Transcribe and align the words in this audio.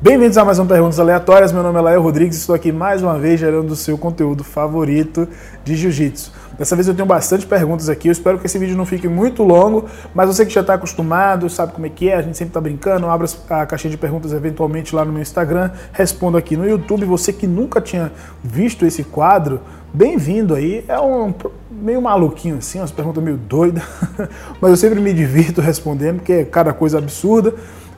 Bem-vindos 0.00 0.38
a 0.38 0.44
mais 0.44 0.60
um 0.60 0.66
Perguntas 0.66 1.00
Aleatórias. 1.00 1.50
Meu 1.50 1.60
nome 1.60 1.76
é 1.76 1.82
Lael 1.82 2.00
Rodrigues 2.00 2.36
e 2.36 2.38
estou 2.38 2.54
aqui 2.54 2.70
mais 2.70 3.02
uma 3.02 3.18
vez 3.18 3.40
gerando 3.40 3.72
o 3.72 3.74
seu 3.74 3.98
conteúdo 3.98 4.44
favorito 4.44 5.26
de 5.64 5.74
Jiu-Jitsu. 5.74 6.32
Dessa 6.56 6.76
vez 6.76 6.86
eu 6.86 6.94
tenho 6.94 7.04
bastante 7.04 7.44
perguntas 7.44 7.88
aqui. 7.88 8.06
Eu 8.06 8.12
espero 8.12 8.38
que 8.38 8.46
esse 8.46 8.60
vídeo 8.60 8.76
não 8.76 8.86
fique 8.86 9.08
muito 9.08 9.42
longo, 9.42 9.86
mas 10.14 10.28
você 10.28 10.46
que 10.46 10.52
já 10.52 10.60
está 10.60 10.74
acostumado, 10.74 11.50
sabe 11.50 11.72
como 11.72 11.84
é 11.84 11.88
que 11.88 12.08
é, 12.08 12.14
a 12.14 12.22
gente 12.22 12.36
sempre 12.36 12.50
está 12.50 12.60
brincando, 12.60 13.08
abra 13.08 13.26
a 13.50 13.66
caixinha 13.66 13.90
de 13.90 13.96
perguntas 13.96 14.32
eventualmente 14.32 14.94
lá 14.94 15.04
no 15.04 15.10
meu 15.10 15.20
Instagram, 15.20 15.72
respondo 15.92 16.36
aqui 16.36 16.56
no 16.56 16.64
YouTube. 16.64 17.04
Você 17.04 17.32
que 17.32 17.48
nunca 17.48 17.80
tinha 17.80 18.12
visto 18.40 18.86
esse 18.86 19.02
quadro, 19.02 19.60
bem-vindo 19.92 20.54
aí. 20.54 20.84
É 20.86 21.00
um 21.00 21.34
meio 21.72 22.00
maluquinho 22.00 22.58
assim, 22.58 22.78
umas 22.78 22.92
perguntas 22.92 23.20
meio 23.20 23.36
doidas, 23.36 23.82
mas 24.62 24.70
eu 24.70 24.76
sempre 24.76 25.00
me 25.00 25.12
divirto 25.12 25.60
respondendo, 25.60 26.18
porque 26.18 26.32
é 26.34 26.44
cada 26.44 26.72
coisa 26.72 26.98
absurda. 26.98 27.52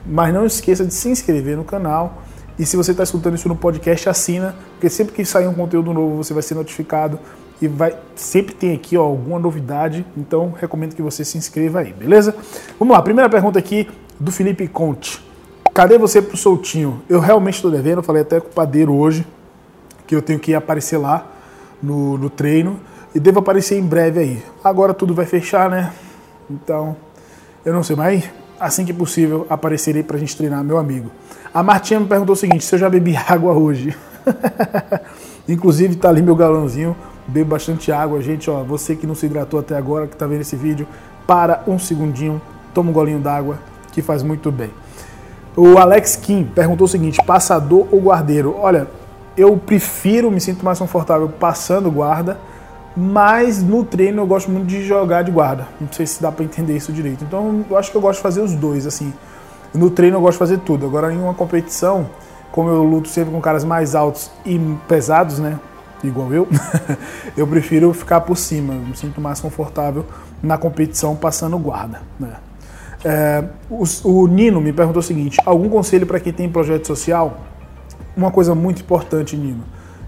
Mas 0.05 0.33
não 0.33 0.45
esqueça 0.45 0.85
de 0.85 0.93
se 0.93 1.09
inscrever 1.09 1.57
no 1.57 1.63
canal. 1.63 2.23
E 2.57 2.65
se 2.65 2.77
você 2.77 2.91
está 2.91 3.03
escutando 3.03 3.35
isso 3.35 3.47
no 3.47 3.55
podcast, 3.55 4.09
assina, 4.09 4.55
porque 4.73 4.89
sempre 4.89 5.15
que 5.15 5.25
sair 5.25 5.47
um 5.47 5.53
conteúdo 5.53 5.93
novo 5.93 6.17
você 6.17 6.33
vai 6.33 6.43
ser 6.43 6.55
notificado 6.55 7.19
e 7.61 7.67
vai 7.67 7.95
sempre 8.15 8.53
tem 8.53 8.73
aqui 8.73 8.97
ó, 8.97 9.03
alguma 9.03 9.39
novidade. 9.39 10.05
Então 10.17 10.53
recomendo 10.59 10.95
que 10.95 11.01
você 11.01 11.23
se 11.23 11.37
inscreva 11.37 11.79
aí, 11.79 11.93
beleza? 11.93 12.35
Vamos 12.77 12.95
lá, 12.95 13.01
primeira 13.01 13.29
pergunta 13.29 13.57
aqui 13.57 13.87
do 14.19 14.31
Felipe 14.31 14.67
Conte. 14.67 15.23
Cadê 15.73 15.97
você 15.97 16.21
pro 16.21 16.35
soltinho? 16.35 17.01
Eu 17.07 17.19
realmente 17.19 17.55
estou 17.55 17.71
devendo, 17.71 18.03
falei 18.03 18.23
até 18.23 18.39
com 18.39 18.47
o 18.47 18.51
padeiro 18.51 18.93
hoje 18.93 19.25
que 20.05 20.15
eu 20.15 20.21
tenho 20.21 20.39
que 20.39 20.53
aparecer 20.53 20.97
lá 20.97 21.25
no, 21.81 22.17
no 22.17 22.29
treino 22.29 22.79
e 23.15 23.19
devo 23.19 23.39
aparecer 23.39 23.79
em 23.79 23.85
breve 23.85 24.19
aí. 24.19 24.43
Agora 24.63 24.93
tudo 24.93 25.13
vai 25.13 25.25
fechar, 25.25 25.69
né? 25.69 25.93
Então, 26.49 26.97
eu 27.63 27.73
não 27.73 27.81
sei, 27.81 27.95
mais 27.95 28.29
assim 28.61 28.85
que 28.85 28.93
possível, 28.93 29.47
aparecerei 29.49 30.03
pra 30.03 30.17
gente 30.17 30.37
treinar, 30.37 30.63
meu 30.63 30.77
amigo. 30.77 31.11
A 31.53 31.63
Martinha 31.63 31.99
me 31.99 32.05
perguntou 32.05 32.33
o 32.33 32.35
seguinte: 32.35 32.63
se 32.63 32.75
eu 32.75 32.79
já 32.79 32.89
bebi 32.89 33.15
água 33.27 33.53
hoje. 33.53 33.97
Inclusive, 35.49 35.95
tá 35.95 36.07
ali 36.07 36.21
meu 36.21 36.35
galãozinho, 36.35 36.95
bebo 37.27 37.49
bastante 37.49 37.91
água. 37.91 38.21
Gente, 38.21 38.49
ó, 38.49 38.63
você 38.63 38.95
que 38.95 39.07
não 39.07 39.15
se 39.15 39.25
hidratou 39.25 39.59
até 39.59 39.75
agora, 39.75 40.05
que 40.05 40.15
tá 40.15 40.27
vendo 40.27 40.41
esse 40.41 40.55
vídeo, 40.55 40.87
para 41.25 41.63
um 41.67 41.79
segundinho, 41.79 42.39
toma 42.73 42.91
um 42.91 42.93
golinho 42.93 43.19
d'água, 43.19 43.57
que 43.91 44.01
faz 44.01 44.21
muito 44.21 44.51
bem. 44.51 44.69
O 45.57 45.77
Alex 45.77 46.15
Kim 46.15 46.43
perguntou 46.43 46.85
o 46.85 46.87
seguinte: 46.87 47.19
passador 47.25 47.87
ou 47.91 47.99
guardeiro? 47.99 48.55
Olha, 48.57 48.87
eu 49.35 49.57
prefiro, 49.57 50.29
me 50.29 50.39
sinto 50.39 50.63
mais 50.63 50.77
confortável 50.77 51.27
passando 51.27 51.89
guarda 51.89 52.37
mas 52.95 53.63
no 53.63 53.85
treino 53.85 54.21
eu 54.21 54.27
gosto 54.27 54.51
muito 54.51 54.67
de 54.67 54.83
jogar 54.83 55.23
de 55.23 55.31
guarda. 55.31 55.67
Não 55.79 55.87
sei 55.91 56.05
se 56.05 56.21
dá 56.21 56.31
para 56.31 56.43
entender 56.43 56.75
isso 56.75 56.91
direito. 56.91 57.23
Então 57.23 57.65
eu 57.69 57.77
acho 57.77 57.89
que 57.89 57.97
eu 57.97 58.01
gosto 58.01 58.17
de 58.17 58.23
fazer 58.23 58.41
os 58.41 58.53
dois, 58.53 58.85
assim. 58.85 59.13
No 59.73 59.89
treino 59.89 60.17
eu 60.17 60.21
gosto 60.21 60.33
de 60.33 60.39
fazer 60.39 60.59
tudo. 60.59 60.85
Agora 60.85 61.13
em 61.13 61.17
uma 61.17 61.33
competição, 61.33 62.09
como 62.51 62.69
eu 62.69 62.83
luto 62.83 63.07
sempre 63.07 63.31
com 63.31 63.39
caras 63.39 63.63
mais 63.63 63.95
altos 63.95 64.29
e 64.45 64.59
pesados, 64.87 65.39
né? 65.39 65.57
Igual 66.03 66.33
eu, 66.33 66.47
eu 67.37 67.47
prefiro 67.47 67.93
ficar 67.93 68.21
por 68.21 68.35
cima. 68.35 68.73
Eu 68.73 68.81
me 68.81 68.95
sinto 68.95 69.21
mais 69.21 69.39
confortável 69.39 70.05
na 70.43 70.57
competição 70.57 71.15
passando 71.15 71.57
guarda. 71.57 72.01
Né? 72.19 72.33
É, 73.05 73.43
o, 73.69 73.83
o 74.03 74.27
Nino 74.27 74.59
me 74.59 74.73
perguntou 74.73 74.99
o 74.99 75.03
seguinte: 75.03 75.37
algum 75.45 75.69
conselho 75.69 76.05
para 76.05 76.19
quem 76.19 76.33
tem 76.33 76.49
projeto 76.49 76.87
social? 76.87 77.37
Uma 78.17 78.31
coisa 78.31 78.53
muito 78.53 78.81
importante, 78.81 79.37
Nino 79.37 79.63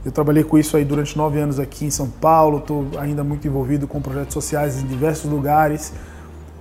eu 0.06 0.12
trabalhei 0.12 0.44
com 0.44 0.58
isso 0.58 0.76
aí 0.76 0.84
durante 0.84 1.18
nove 1.18 1.40
anos 1.40 1.59
aqui 1.59 1.86
em 1.86 1.92
São 1.92 2.08
Paulo, 2.08 2.58
estou 2.58 2.88
ainda 2.98 3.23
muito 3.23 3.48
envolvido 3.48 3.88
com 3.88 4.02
projetos 4.02 4.34
sociais 4.34 4.82
em 4.82 4.86
diversos 4.86 5.30
lugares. 5.30 5.94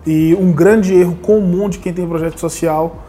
E 0.07 0.35
um 0.35 0.53
grande 0.53 0.95
erro 0.95 1.17
comum 1.17 1.69
de 1.69 1.79
quem 1.79 1.93
tem 1.93 2.07
projeto 2.07 2.39
social 2.39 3.05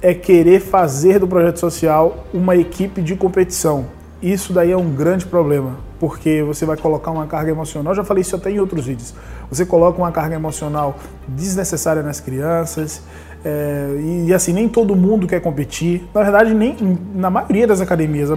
é 0.00 0.14
querer 0.14 0.60
fazer 0.60 1.18
do 1.18 1.26
projeto 1.26 1.58
social 1.58 2.24
uma 2.32 2.56
equipe 2.56 3.02
de 3.02 3.16
competição. 3.16 3.86
Isso 4.22 4.52
daí 4.52 4.70
é 4.72 4.76
um 4.76 4.90
grande 4.90 5.26
problema, 5.26 5.76
porque 5.98 6.42
você 6.42 6.66
vai 6.66 6.76
colocar 6.76 7.10
uma 7.10 7.26
carga 7.26 7.50
emocional, 7.50 7.94
já 7.94 8.02
falei 8.02 8.22
isso 8.22 8.34
até 8.34 8.50
em 8.50 8.58
outros 8.58 8.86
vídeos. 8.86 9.14
Você 9.50 9.64
coloca 9.64 9.98
uma 9.98 10.10
carga 10.10 10.34
emocional 10.34 10.96
desnecessária 11.28 12.02
nas 12.02 12.18
crianças, 12.20 13.02
é, 13.44 14.24
e, 14.26 14.34
assim, 14.34 14.52
nem 14.52 14.68
todo 14.68 14.96
mundo 14.96 15.26
quer 15.26 15.40
competir. 15.40 16.04
Na 16.12 16.22
verdade, 16.22 16.52
nem 16.52 16.76
na 17.14 17.30
maioria 17.30 17.66
das 17.66 17.80
academias, 17.80 18.30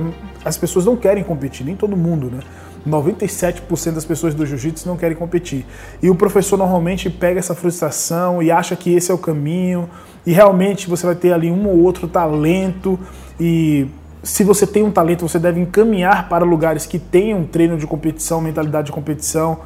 as 0.43 0.57
pessoas 0.57 0.85
não 0.85 0.95
querem 0.95 1.23
competir, 1.23 1.65
nem 1.65 1.75
todo 1.75 1.95
mundo, 1.95 2.29
né? 2.29 2.39
97% 2.87 3.91
das 3.91 4.05
pessoas 4.05 4.33
do 4.33 4.45
jiu-jitsu 4.45 4.87
não 4.87 4.97
querem 4.97 5.15
competir. 5.15 5.65
E 6.01 6.09
o 6.09 6.15
professor 6.15 6.57
normalmente 6.57 7.09
pega 7.09 7.39
essa 7.39 7.53
frustração 7.53 8.41
e 8.41 8.49
acha 8.49 8.75
que 8.75 8.93
esse 8.93 9.11
é 9.11 9.13
o 9.13 9.17
caminho, 9.17 9.87
e 10.25 10.31
realmente 10.31 10.89
você 10.89 11.05
vai 11.05 11.15
ter 11.15 11.31
ali 11.31 11.51
um 11.51 11.67
ou 11.67 11.79
outro 11.79 12.07
talento, 12.07 12.99
e 13.39 13.87
se 14.23 14.43
você 14.43 14.67
tem 14.67 14.83
um 14.83 14.91
talento, 14.91 15.27
você 15.27 15.39
deve 15.39 15.59
encaminhar 15.59 16.29
para 16.29 16.45
lugares 16.45 16.85
que 16.85 16.99
tenham 16.99 17.43
treino 17.43 17.77
de 17.77 17.87
competição, 17.87 18.39
mentalidade 18.39 18.87
de 18.87 18.91
competição. 18.91 19.59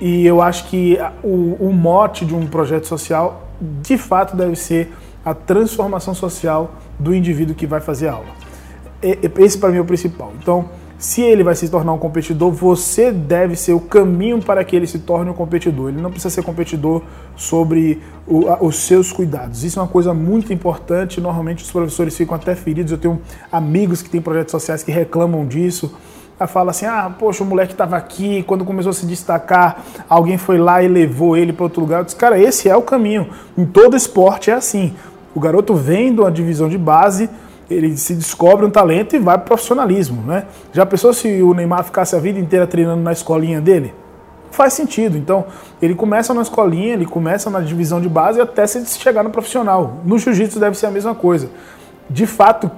E 0.00 0.26
eu 0.26 0.40
acho 0.40 0.68
que 0.68 0.98
o, 1.22 1.56
o 1.60 1.72
mote 1.72 2.24
de 2.24 2.34
um 2.34 2.46
projeto 2.46 2.86
social 2.86 3.48
de 3.60 3.98
fato 3.98 4.34
deve 4.34 4.56
ser 4.56 4.90
a 5.22 5.34
transformação 5.34 6.14
social 6.14 6.76
do 6.98 7.14
indivíduo 7.14 7.54
que 7.54 7.66
vai 7.66 7.80
fazer 7.80 8.08
a 8.08 8.12
aula. 8.14 8.39
Esse 9.02 9.58
para 9.58 9.70
mim 9.70 9.78
é 9.78 9.80
o 9.80 9.84
principal. 9.84 10.32
Então, 10.40 10.68
se 10.98 11.22
ele 11.22 11.42
vai 11.42 11.54
se 11.54 11.68
tornar 11.68 11.92
um 11.92 11.98
competidor, 11.98 12.50
você 12.50 13.10
deve 13.10 13.56
ser 13.56 13.72
o 13.72 13.80
caminho 13.80 14.40
para 14.42 14.62
que 14.62 14.76
ele 14.76 14.86
se 14.86 14.98
torne 14.98 15.30
um 15.30 15.34
competidor. 15.34 15.88
Ele 15.88 16.00
não 16.00 16.10
precisa 16.10 16.34
ser 16.34 16.42
competidor 16.42 17.02
sobre 17.36 18.02
o, 18.26 18.44
os 18.66 18.76
seus 18.76 19.10
cuidados. 19.10 19.64
Isso 19.64 19.78
é 19.78 19.82
uma 19.82 19.88
coisa 19.88 20.12
muito 20.12 20.52
importante. 20.52 21.20
Normalmente 21.20 21.64
os 21.64 21.70
professores 21.70 22.14
ficam 22.16 22.34
até 22.34 22.54
feridos. 22.54 22.92
Eu 22.92 22.98
tenho 22.98 23.20
amigos 23.50 24.02
que 24.02 24.10
têm 24.10 24.20
projetos 24.20 24.52
sociais 24.52 24.82
que 24.82 24.92
reclamam 24.92 25.46
disso 25.46 25.90
fala 26.46 26.70
assim: 26.70 26.86
ah, 26.86 27.12
poxa, 27.18 27.42
o 27.42 27.46
moleque 27.46 27.72
estava 27.72 27.96
aqui, 27.96 28.42
quando 28.44 28.64
começou 28.64 28.90
a 28.90 28.92
se 28.92 29.06
destacar, 29.06 29.82
alguém 30.08 30.38
foi 30.38 30.58
lá 30.58 30.82
e 30.82 30.88
levou 30.88 31.36
ele 31.36 31.52
para 31.52 31.64
outro 31.64 31.80
lugar. 31.80 32.00
Eu 32.00 32.04
disse, 32.04 32.16
cara, 32.16 32.38
esse 32.38 32.68
é 32.68 32.76
o 32.76 32.82
caminho. 32.82 33.28
Em 33.56 33.64
todo 33.64 33.96
esporte 33.96 34.50
é 34.50 34.54
assim. 34.54 34.94
O 35.34 35.40
garoto 35.40 35.74
vem 35.74 36.12
de 36.12 36.20
uma 36.20 36.30
divisão 36.30 36.68
de 36.68 36.78
base, 36.78 37.28
ele 37.70 37.96
se 37.96 38.14
descobre 38.14 38.66
um 38.66 38.70
talento 38.70 39.14
e 39.14 39.18
vai 39.18 39.36
para 39.36 39.44
o 39.44 39.46
profissionalismo, 39.46 40.22
né? 40.22 40.46
Já 40.72 40.84
pensou 40.84 41.12
se 41.12 41.40
o 41.40 41.54
Neymar 41.54 41.84
ficasse 41.84 42.16
a 42.16 42.18
vida 42.18 42.38
inteira 42.38 42.66
treinando 42.66 43.00
na 43.00 43.12
escolinha 43.12 43.60
dele? 43.60 43.94
Faz 44.50 44.72
sentido. 44.72 45.16
Então, 45.16 45.44
ele 45.80 45.94
começa 45.94 46.34
na 46.34 46.42
escolinha, 46.42 46.94
ele 46.94 47.06
começa 47.06 47.48
na 47.48 47.60
divisão 47.60 48.00
de 48.00 48.08
base 48.08 48.40
até 48.40 48.66
se 48.66 48.98
chegar 48.98 49.22
no 49.22 49.30
profissional. 49.30 49.98
No 50.04 50.18
jiu-jitsu 50.18 50.58
deve 50.58 50.76
ser 50.76 50.86
a 50.86 50.90
mesma 50.90 51.14
coisa. 51.14 51.48
De 52.08 52.26
fato, 52.26 52.68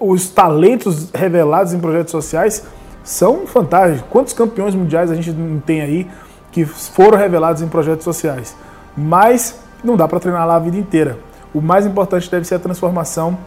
os 0.00 0.28
talentos 0.28 1.10
revelados 1.14 1.72
em 1.72 1.78
projetos 1.78 2.10
sociais 2.10 2.66
são 3.04 3.46
fantásticos. 3.46 4.04
Quantos 4.10 4.32
campeões 4.32 4.74
mundiais 4.74 5.10
a 5.10 5.14
gente 5.14 5.30
não 5.30 5.60
tem 5.60 5.80
aí 5.80 6.10
que 6.50 6.64
foram 6.64 7.16
revelados 7.16 7.62
em 7.62 7.68
projetos 7.68 8.02
sociais? 8.02 8.56
Mas 8.96 9.60
não 9.84 9.96
dá 9.96 10.08
para 10.08 10.18
treinar 10.18 10.44
lá 10.46 10.56
a 10.56 10.58
vida 10.58 10.76
inteira. 10.76 11.18
O 11.54 11.60
mais 11.60 11.86
importante 11.86 12.28
deve 12.28 12.44
ser 12.44 12.56
a 12.56 12.58
transformação 12.58 13.38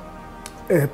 é, 0.69 0.87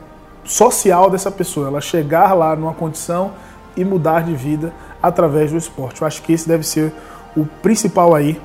social 0.44 1.10
dessa 1.10 1.32
pessoa, 1.32 1.68
ela 1.68 1.82
chegar 1.82 2.34
lá 2.34 2.56
numa 2.56 2.74
condição 2.74 3.32
e 3.76 3.86
mudar 3.86 4.24
de 4.24 4.34
vida 4.36 4.74
através 5.02 5.52
do 5.52 5.58
esporte. 5.58 6.02
Eu 6.02 6.08
acho 6.08 6.22
que 6.22 6.34
esse 6.34 6.48
deve 6.48 6.66
ser 6.66 6.94
o 7.36 7.46
principal 7.46 8.16
aí 8.16 8.40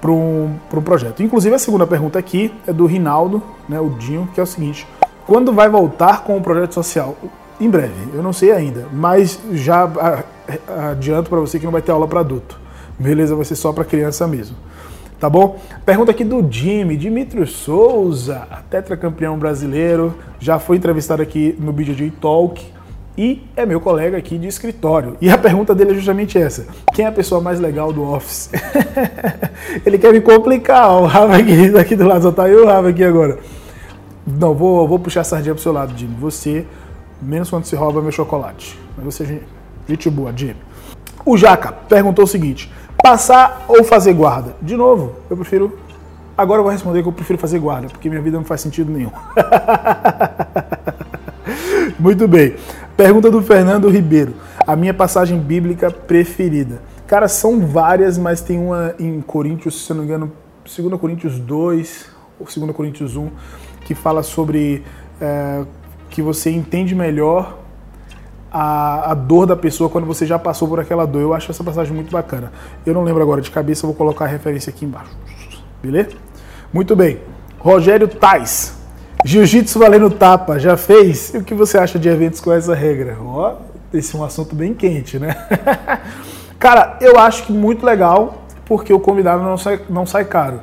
para 0.00 0.10
um, 0.10 0.56
um 0.72 0.82
projeto. 0.82 1.22
Inclusive, 1.22 1.54
a 1.54 1.58
segunda 1.58 1.86
pergunta 1.86 2.18
aqui 2.18 2.54
é 2.66 2.72
do 2.72 2.86
Rinaldo, 2.86 3.42
né, 3.68 3.80
o 3.80 3.90
Dinho, 3.90 4.28
que 4.32 4.40
é 4.40 4.42
o 4.42 4.46
seguinte: 4.46 4.86
quando 5.26 5.52
vai 5.52 5.68
voltar 5.68 6.22
com 6.22 6.36
o 6.36 6.40
projeto 6.40 6.74
social? 6.74 7.16
Em 7.60 7.68
breve, 7.68 8.14
eu 8.14 8.22
não 8.22 8.32
sei 8.32 8.52
ainda, 8.52 8.86
mas 8.92 9.40
já 9.52 9.90
adianto 10.90 11.28
para 11.28 11.40
você 11.40 11.58
que 11.58 11.64
não 11.64 11.72
vai 11.72 11.82
ter 11.82 11.90
aula 11.90 12.06
para 12.06 12.20
adulto. 12.20 12.58
Beleza? 12.96 13.34
Vai 13.34 13.44
ser 13.44 13.56
só 13.56 13.72
para 13.72 13.84
criança 13.84 14.26
mesmo. 14.28 14.56
Tá 15.20 15.28
bom? 15.28 15.58
Pergunta 15.84 16.12
aqui 16.12 16.22
do 16.22 16.46
Jimmy, 16.48 16.96
Dimitri 16.96 17.44
Souza, 17.44 18.46
tetracampeão 18.70 19.36
brasileiro, 19.36 20.14
já 20.38 20.60
foi 20.60 20.76
entrevistado 20.76 21.20
aqui 21.20 21.56
no 21.58 21.72
BJJ 21.72 22.12
Talk 22.20 22.64
e 23.16 23.42
é 23.56 23.66
meu 23.66 23.80
colega 23.80 24.16
aqui 24.16 24.38
de 24.38 24.46
escritório. 24.46 25.16
E 25.20 25.28
a 25.28 25.36
pergunta 25.36 25.74
dele 25.74 25.90
é 25.90 25.94
justamente 25.94 26.38
essa: 26.38 26.66
quem 26.94 27.04
é 27.04 27.08
a 27.08 27.12
pessoa 27.12 27.40
mais 27.40 27.58
legal 27.58 27.92
do 27.92 28.08
Office? 28.08 28.50
Ele 29.84 29.98
quer 29.98 30.12
me 30.12 30.20
complicar, 30.20 30.88
ó, 30.88 31.02
o 31.02 31.06
Rafa 31.06 31.36
aqui, 31.36 31.76
aqui 31.76 31.96
do 31.96 32.06
lado, 32.06 32.22
só 32.22 32.30
tá 32.30 32.48
eu 32.48 32.62
o 32.62 32.66
Rafa 32.66 32.90
aqui 32.90 33.02
agora. 33.02 33.40
Não, 34.24 34.54
vou, 34.54 34.86
vou 34.86 35.00
puxar 35.00 35.22
a 35.22 35.24
sardinha 35.24 35.52
pro 35.52 35.62
seu 35.62 35.72
lado, 35.72 35.98
Jimmy. 35.98 36.14
Você 36.20 36.64
menos 37.20 37.50
quando 37.50 37.64
se 37.64 37.74
rouba 37.74 38.00
meu 38.00 38.12
chocolate. 38.12 38.78
Mas 38.96 39.04
você, 39.04 39.40
gente 39.88 40.08
boa, 40.08 40.32
Jimmy. 40.36 40.56
O 41.26 41.36
Jaca 41.36 41.72
perguntou 41.72 42.24
o 42.24 42.28
seguinte: 42.28 42.70
passar 43.02 43.64
ou 43.68 43.84
fazer 43.84 44.12
guarda? 44.12 44.54
De 44.60 44.76
novo, 44.76 45.14
eu 45.30 45.36
prefiro. 45.36 45.78
Agora 46.36 46.60
eu 46.60 46.64
vou 46.64 46.72
responder 46.72 47.02
que 47.02 47.08
eu 47.08 47.12
prefiro 47.12 47.38
fazer 47.38 47.58
guarda, 47.58 47.88
porque 47.88 48.08
minha 48.08 48.22
vida 48.22 48.36
não 48.36 48.44
faz 48.44 48.60
sentido 48.60 48.92
nenhum. 48.92 49.10
Muito 51.98 52.28
bem. 52.28 52.54
Pergunta 52.96 53.30
do 53.30 53.42
Fernando 53.42 53.88
Ribeiro. 53.88 54.34
A 54.66 54.76
minha 54.76 54.94
passagem 54.94 55.38
bíblica 55.38 55.90
preferida. 55.90 56.80
Cara, 57.06 57.26
são 57.26 57.66
várias, 57.66 58.18
mas 58.18 58.40
tem 58.40 58.58
uma 58.58 58.94
em 58.98 59.20
Coríntios, 59.20 59.86
se 59.86 59.90
eu 59.90 59.96
não 59.96 60.04
me 60.04 60.08
engano, 60.08 60.32
2 60.64 61.00
Coríntios 61.00 61.38
2 61.38 62.06
ou 62.38 62.46
2 62.46 62.76
Coríntios 62.76 63.16
1, 63.16 63.30
que 63.84 63.94
fala 63.94 64.22
sobre 64.22 64.84
é, 65.20 65.64
que 66.10 66.20
você 66.20 66.50
entende 66.50 66.94
melhor 66.94 67.58
a, 68.52 69.12
a, 69.12 69.14
dor 69.14 69.46
da 69.46 69.56
pessoa 69.56 69.90
quando 69.90 70.06
você 70.06 70.26
já 70.26 70.38
passou 70.38 70.66
por 70.68 70.80
aquela 70.80 71.06
dor. 71.06 71.20
Eu 71.22 71.34
acho 71.34 71.50
essa 71.50 71.62
passagem 71.62 71.94
muito 71.94 72.10
bacana. 72.10 72.52
Eu 72.84 72.94
não 72.94 73.02
lembro 73.02 73.22
agora 73.22 73.40
de 73.40 73.50
cabeça, 73.50 73.86
vou 73.86 73.94
colocar 73.94 74.24
a 74.24 74.28
referência 74.28 74.70
aqui 74.70 74.84
embaixo. 74.84 75.10
Beleza? 75.82 76.10
Muito 76.72 76.96
bem. 76.96 77.18
Rogério 77.58 78.08
Tais. 78.08 78.76
Jiu-jitsu 79.24 79.78
valendo 79.78 80.10
tapa, 80.10 80.58
já 80.58 80.76
fez? 80.76 81.34
E 81.34 81.38
o 81.38 81.44
que 81.44 81.54
você 81.54 81.76
acha 81.76 81.98
de 81.98 82.08
eventos 82.08 82.40
com 82.40 82.52
essa 82.52 82.74
regra? 82.74 83.18
Ó, 83.20 83.56
esse 83.92 84.14
é 84.14 84.18
um 84.18 84.24
assunto 84.24 84.54
bem 84.54 84.74
quente, 84.74 85.18
né? 85.18 85.34
Cara, 86.58 86.98
eu 87.00 87.18
acho 87.18 87.44
que 87.44 87.52
muito 87.52 87.84
legal, 87.84 88.44
porque 88.64 88.92
o 88.92 89.00
convidado 89.00 89.42
não 89.42 89.58
sai, 89.58 89.80
não 89.88 90.06
sai 90.06 90.24
caro. 90.24 90.60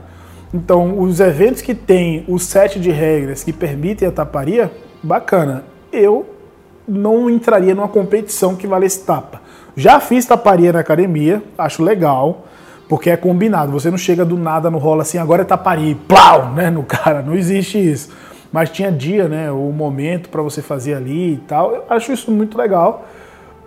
Então, 0.53 0.99
os 0.99 1.19
eventos 1.19 1.61
que 1.61 1.75
tem 1.75 2.23
o 2.27 2.39
set 2.39 2.79
de 2.79 2.91
regras 2.91 3.43
que 3.43 3.51
permitem 3.51 4.07
a 4.07 4.11
taparia, 4.11 4.71
bacana. 5.03 5.65
Eu 5.91 6.34
não 6.87 7.29
entraria 7.29 7.73
numa 7.73 7.87
competição 7.87 8.55
que 8.55 8.67
valesse 8.67 9.01
tapa. 9.01 9.41
Já 9.75 9.99
fiz 9.99 10.25
taparia 10.25 10.71
na 10.71 10.79
academia, 10.79 11.43
acho 11.57 11.83
legal, 11.83 12.45
porque 12.87 13.09
é 13.09 13.17
combinado. 13.17 13.71
Você 13.71 13.89
não 13.89 13.97
chega 13.97 14.23
do 14.23 14.37
nada 14.37 14.69
no 14.71 14.77
rola 14.77 15.01
assim, 15.01 15.17
agora 15.17 15.41
é 15.41 15.45
taparia, 15.45 15.95
plau, 16.07 16.51
né, 16.51 16.69
no 16.69 16.83
cara. 16.83 17.21
Não 17.21 17.35
existe 17.35 17.77
isso. 17.77 18.09
Mas 18.51 18.69
tinha 18.69 18.91
dia, 18.91 19.27
né, 19.27 19.51
o 19.51 19.71
momento 19.71 20.29
para 20.29 20.41
você 20.41 20.61
fazer 20.61 20.93
ali 20.93 21.33
e 21.33 21.37
tal. 21.37 21.73
Eu 21.73 21.83
acho 21.89 22.13
isso 22.13 22.31
muito 22.31 22.57
legal. 22.57 23.05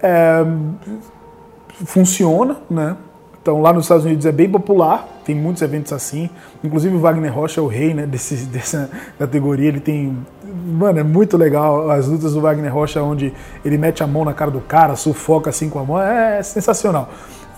É, 0.03 0.45
funciona, 1.85 2.57
né? 2.71 2.97
Então 3.49 3.63
lá 3.63 3.73
nos 3.73 3.87
Estados 3.87 4.05
Unidos 4.05 4.27
é 4.27 4.33
bem 4.33 4.47
popular, 4.47 5.09
tem 5.25 5.35
muitos 5.35 5.63
eventos 5.63 5.91
assim. 5.91 6.29
Inclusive 6.63 6.95
o 6.95 6.99
Wagner 6.99 7.35
Rocha 7.35 7.63
é 7.63 7.65
o 7.65 7.67
rei 7.67 7.95
né, 7.95 8.05
desse, 8.05 8.45
dessa 8.53 8.91
categoria. 9.19 9.69
Ele 9.69 9.81
tem. 9.81 10.19
Mano, 10.67 10.99
é 10.99 11.03
muito 11.03 11.35
legal 11.39 11.91
as 11.91 12.07
lutas 12.07 12.35
do 12.35 12.43
Wagner 12.43 12.71
Rocha, 12.71 13.03
onde 13.03 13.33
ele 13.65 13.79
mete 13.79 14.03
a 14.03 14.07
mão 14.07 14.23
na 14.23 14.35
cara 14.35 14.51
do 14.51 14.61
cara, 14.61 14.97
sufoca 14.97 15.49
assim 15.49 15.71
com 15.71 15.79
a 15.79 15.83
mão. 15.83 15.99
É, 15.99 16.41
é 16.41 16.43
sensacional. 16.43 17.09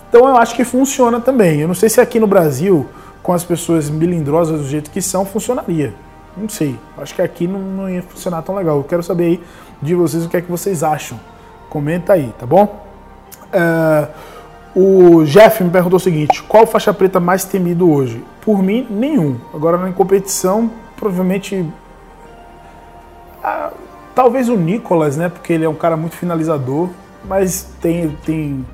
Então 0.07 0.29
eu 0.29 0.37
acho 0.37 0.55
que 0.55 0.63
funciona 0.63 1.19
também. 1.19 1.59
Eu 1.59 1.67
não 1.67 1.75
sei 1.75 1.89
se 1.89 1.99
aqui 1.99 2.21
no 2.21 2.27
Brasil, 2.27 2.87
com 3.21 3.33
as 3.33 3.43
pessoas 3.43 3.89
milindrosas 3.89 4.61
do 4.61 4.67
jeito 4.69 4.89
que 4.91 5.01
são, 5.01 5.25
funcionaria. 5.25 5.93
Não 6.37 6.47
sei. 6.47 6.79
Acho 6.97 7.13
que 7.13 7.21
aqui 7.21 7.49
não, 7.49 7.59
não 7.59 7.89
ia 7.89 8.01
funcionar 8.01 8.41
tão 8.43 8.55
legal. 8.55 8.77
Eu 8.77 8.85
quero 8.85 9.03
saber 9.03 9.25
aí 9.25 9.43
de 9.81 9.93
vocês 9.93 10.25
o 10.25 10.29
que 10.29 10.37
é 10.37 10.41
que 10.41 10.49
vocês 10.49 10.83
acham. 10.83 11.19
Comenta 11.69 12.13
aí, 12.13 12.33
tá 12.39 12.45
bom? 12.45 12.81
Uh, 13.53 14.07
o 14.75 15.23
Jeff 15.25 15.63
me 15.63 15.69
perguntou 15.69 15.97
o 15.97 15.99
seguinte: 15.99 16.41
qual 16.43 16.65
faixa 16.65 16.93
preta 16.93 17.19
mais 17.19 17.43
temido 17.43 17.89
hoje? 17.91 18.23
Por 18.41 18.63
mim, 18.63 18.87
nenhum. 18.89 19.37
Agora 19.53 19.77
na 19.77 19.91
competição, 19.91 20.71
provavelmente. 20.95 21.65
Ah, 23.43 23.71
talvez 24.15 24.49
o 24.49 24.55
Nicolas, 24.55 25.17
né? 25.17 25.29
Porque 25.29 25.53
ele 25.53 25.65
é 25.65 25.69
um 25.69 25.75
cara 25.75 25.97
muito 25.97 26.15
finalizador. 26.15 26.89
Mas 27.23 27.69
tem, 27.79 28.17
tem, 28.25 28.65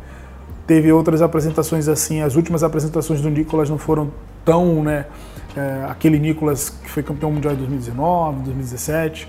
teve 0.66 0.92
outras 0.92 1.22
apresentações 1.22 1.88
assim. 1.88 2.22
As 2.22 2.36
últimas 2.36 2.64
apresentações 2.64 3.22
do 3.22 3.30
Nicolas 3.30 3.70
não 3.70 3.78
foram 3.78 4.12
tão, 4.46 4.84
né? 4.84 5.06
É, 5.56 5.86
aquele 5.90 6.20
Nicolas 6.20 6.70
que 6.70 6.90
foi 6.90 7.02
campeão 7.02 7.32
mundial 7.32 7.54
em 7.54 7.58
2019, 7.58 8.44
2017. 8.44 9.28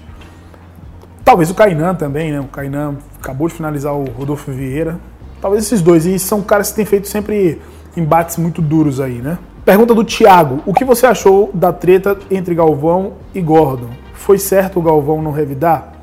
Talvez 1.25 1.50
o 1.50 1.55
Kainan 1.55 1.94
também, 1.94 2.31
né? 2.31 2.41
O 2.41 2.44
Kainan 2.44 2.97
acabou 3.19 3.49
de 3.49 3.55
finalizar 3.55 3.94
o 3.94 4.05
Rodolfo 4.05 4.53
Vieira. 4.53 5.00
Talvez 5.40 5.64
esses 5.64 5.82
dois. 5.82 6.06
E 6.06 6.19
são 6.19 6.43
caras 6.43 6.70
que 6.70 6.76
têm 6.76 6.85
feito 6.85 7.08
sempre 7.08 7.61
embates 7.96 8.37
muito 8.37 8.61
duros 8.61 9.00
aí, 9.00 9.20
né? 9.20 9.38
Pergunta 9.64 9.94
do 9.94 10.05
Thiago: 10.05 10.62
O 10.67 10.73
que 10.73 10.85
você 10.85 11.06
achou 11.06 11.50
da 11.52 11.73
treta 11.73 12.19
entre 12.31 12.55
Galvão 12.55 13.14
e 13.35 13.40
Gordon? 13.40 13.90
Foi 14.14 14.38
certo 14.38 14.79
o 14.79 14.82
Galvão 14.82 15.23
não 15.23 15.31
revidar? 15.31 15.94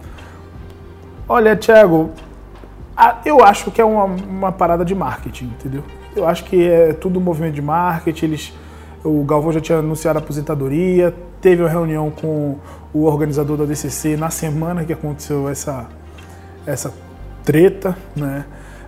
Olha, 1.27 1.55
Thiago, 1.55 2.11
eu 3.25 3.43
acho 3.43 3.71
que 3.71 3.81
é 3.81 3.85
uma, 3.85 4.05
uma 4.05 4.51
parada 4.51 4.85
de 4.85 4.93
marketing, 4.93 5.45
entendeu? 5.45 5.83
Eu 6.15 6.27
acho 6.27 6.45
que 6.45 6.67
é 6.67 6.93
tudo 6.93 7.19
um 7.19 7.21
movimento 7.21 7.55
de 7.55 7.61
marketing. 7.61 8.25
Eles, 8.25 8.53
o 9.03 9.23
Galvão 9.23 9.51
já 9.51 9.59
tinha 9.59 9.79
anunciado 9.79 10.19
a 10.19 10.21
aposentadoria, 10.21 11.13
teve 11.41 11.61
uma 11.61 11.69
reunião 11.69 12.09
com 12.09 12.57
o 12.93 13.03
organizador 13.03 13.57
da 13.57 13.65
DCC 13.65 14.15
na 14.15 14.29
semana 14.29 14.85
que 14.85 14.93
aconteceu 14.93 15.49
essa, 15.49 15.87
essa 16.65 16.93
treta, 17.43 17.97
né? 18.15 18.45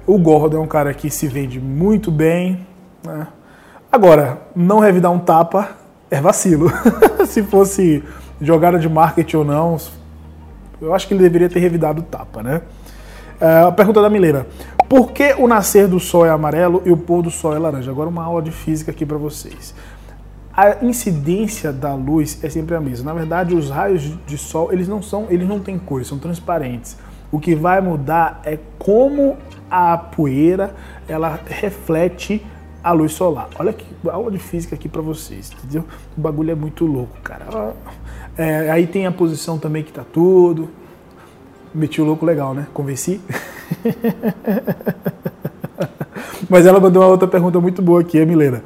O 0.07 0.17
Gordon 0.17 0.55
é 0.55 0.59
um 0.61 0.67
cara 0.67 0.93
que 0.93 1.09
se 1.09 1.27
vende 1.27 1.59
muito 1.59 2.09
bem. 2.09 2.65
Né? 3.05 3.27
Agora, 3.91 4.41
não 4.55 4.79
revidar 4.79 5.11
um 5.11 5.19
tapa 5.19 5.71
é 6.09 6.21
vacilo. 6.21 6.71
se 7.27 7.43
fosse 7.43 8.01
jogada 8.39 8.79
de 8.79 8.87
marketing 8.87 9.35
ou 9.35 9.43
não, 9.43 9.77
eu 10.79 10.93
acho 10.93 11.09
que 11.09 11.13
ele 11.13 11.21
deveria 11.21 11.49
ter 11.49 11.59
revidado 11.59 11.99
o 11.99 12.03
tapa, 12.05 12.41
né? 12.41 12.61
É, 13.41 13.63
a 13.63 13.71
pergunta 13.71 14.01
da 14.01 14.09
Mileira. 14.09 14.47
Por 14.87 15.11
que 15.11 15.35
o 15.37 15.45
nascer 15.45 15.89
do 15.89 15.99
sol 15.99 16.25
é 16.25 16.29
amarelo 16.29 16.81
e 16.85 16.91
o 16.91 16.95
pôr 16.95 17.21
do 17.21 17.29
sol 17.29 17.53
é 17.53 17.59
laranja? 17.59 17.91
Agora 17.91 18.07
uma 18.07 18.23
aula 18.23 18.41
de 18.41 18.51
física 18.51 18.91
aqui 18.91 19.05
para 19.05 19.17
vocês. 19.17 19.75
A 20.55 20.85
incidência 20.85 21.73
da 21.73 21.93
luz 21.93 22.39
é 22.41 22.49
sempre 22.49 22.75
a 22.75 22.79
mesma. 22.79 23.13
Na 23.13 23.19
verdade, 23.19 23.53
os 23.53 23.69
raios 23.69 24.17
de 24.25 24.37
sol, 24.37 24.71
eles 24.71 24.87
não 24.87 25.01
são, 25.01 25.27
eles 25.29 25.47
não 25.47 25.59
têm 25.59 25.77
cor, 25.77 26.05
são 26.05 26.17
transparentes. 26.17 26.95
O 27.31 27.39
que 27.39 27.55
vai 27.55 27.81
mudar 27.81 28.41
é 28.43 28.57
como 28.79 29.37
a 29.69 29.97
poeira 29.97 30.73
ela 31.07 31.39
reflete 31.45 32.45
a 32.83 32.91
luz 32.91 33.13
solar. 33.13 33.49
Olha 33.59 33.73
que 33.73 33.85
aula 34.07 34.31
de 34.31 34.39
física 34.39 34.75
aqui 34.75 34.87
para 34.87 35.01
vocês, 35.01 35.51
entendeu? 35.51 35.83
O 36.17 36.21
bagulho 36.21 36.51
é 36.51 36.55
muito 36.55 36.85
louco, 36.85 37.19
cara. 37.21 37.73
É, 38.37 38.71
aí 38.71 38.87
tem 38.87 39.05
a 39.05 39.11
posição 39.11 39.57
também 39.57 39.83
que 39.83 39.91
tá 39.91 40.05
tudo. 40.11 40.69
Meti 41.73 42.01
o 42.01 42.05
louco 42.05 42.25
legal, 42.25 42.53
né? 42.53 42.67
Convenci? 42.73 43.19
Mas 46.49 46.65
ela 46.65 46.79
mandou 46.79 47.03
uma 47.03 47.09
outra 47.09 47.27
pergunta 47.27 47.59
muito 47.59 47.81
boa 47.81 48.01
aqui, 48.01 48.21
a 48.21 48.25
Milena. 48.25 48.63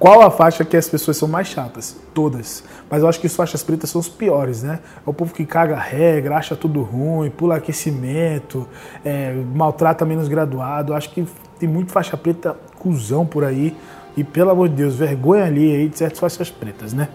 Qual 0.00 0.22
a 0.22 0.30
faixa 0.30 0.64
que 0.64 0.78
as 0.78 0.88
pessoas 0.88 1.18
são 1.18 1.28
mais 1.28 1.48
chatas? 1.48 1.94
Todas. 2.14 2.64
Mas 2.88 3.02
eu 3.02 3.08
acho 3.08 3.20
que 3.20 3.26
as 3.26 3.36
faixas 3.36 3.62
pretas 3.62 3.90
são 3.90 4.00
os 4.00 4.08
piores, 4.08 4.62
né? 4.62 4.78
É 5.06 5.10
o 5.10 5.12
povo 5.12 5.34
que 5.34 5.44
caga 5.44 5.76
regra, 5.76 6.36
acha 6.36 6.56
tudo 6.56 6.80
ruim, 6.80 7.28
pula 7.28 7.56
aquecimento, 7.56 8.66
é, 9.04 9.34
maltrata 9.54 10.06
menos 10.06 10.26
graduado. 10.26 10.92
Eu 10.92 10.96
acho 10.96 11.10
que 11.10 11.26
tem 11.58 11.68
muito 11.68 11.92
faixa 11.92 12.16
preta 12.16 12.56
cuzão 12.78 13.26
por 13.26 13.44
aí. 13.44 13.76
E 14.16 14.24
pelo 14.24 14.48
amor 14.48 14.70
de 14.70 14.76
Deus, 14.76 14.94
vergonha 14.94 15.44
ali 15.44 15.70
aí 15.70 15.88
de 15.90 15.98
certas 15.98 16.18
faixas 16.18 16.50
pretas, 16.50 16.94
né? 16.94 17.10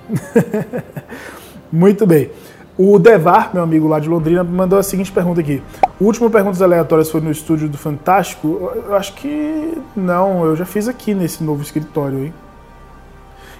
muito 1.74 2.06
bem. 2.06 2.30
O 2.78 3.00
Devar, 3.00 3.50
meu 3.52 3.64
amigo 3.64 3.88
lá 3.88 4.00
de 4.00 4.08
Londrina, 4.08 4.44
mandou 4.44 4.78
a 4.78 4.84
seguinte 4.84 5.12
pergunta 5.12 5.42
aqui. 5.42 5.60
O 6.00 6.06
último 6.06 6.30
Perguntas 6.30 6.62
Aleatórias 6.62 7.10
foi 7.10 7.20
no 7.20 7.32
estúdio 7.32 7.68
do 7.68 7.80
Fantástico? 7.80 8.72
Eu 8.76 8.96
acho 8.96 9.14
que 9.14 9.76
não, 9.96 10.46
eu 10.46 10.56
já 10.56 10.66
fiz 10.66 10.88
aqui 10.88 11.16
nesse 11.16 11.44
novo 11.44 11.64
escritório, 11.64 12.26
hein? 12.26 12.34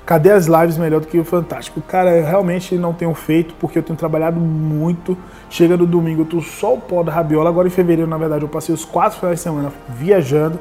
Cadê 0.06 0.32
as 0.32 0.46
lives 0.46 0.78
melhor 0.78 1.02
do 1.02 1.08
que 1.08 1.18
o 1.18 1.26
Fantástico? 1.26 1.82
Cara, 1.82 2.16
eu 2.16 2.24
realmente 2.24 2.76
não 2.76 2.94
tenho 2.94 3.14
feito 3.16 3.56
porque 3.60 3.80
eu 3.80 3.84
tenho 3.84 3.98
trabalhado 3.98 4.40
muito. 4.40 5.18
Chega 5.50 5.76
no 5.76 5.88
domingo, 5.88 6.22
eu 6.22 6.26
tô 6.26 6.42
só 6.42 6.76
o 6.76 6.80
pó 6.80 7.02
da 7.02 7.12
rabiola. 7.12 7.50
Agora 7.50 7.68
em 7.68 7.72
fevereiro, 7.72 8.08
na 8.08 8.18
verdade, 8.18 8.44
eu 8.44 8.48
passei 8.48 8.74
os 8.74 8.86
quatro 8.86 9.18
finais 9.18 9.40
de 9.40 9.44
semana 9.44 9.74
viajando. 9.90 10.60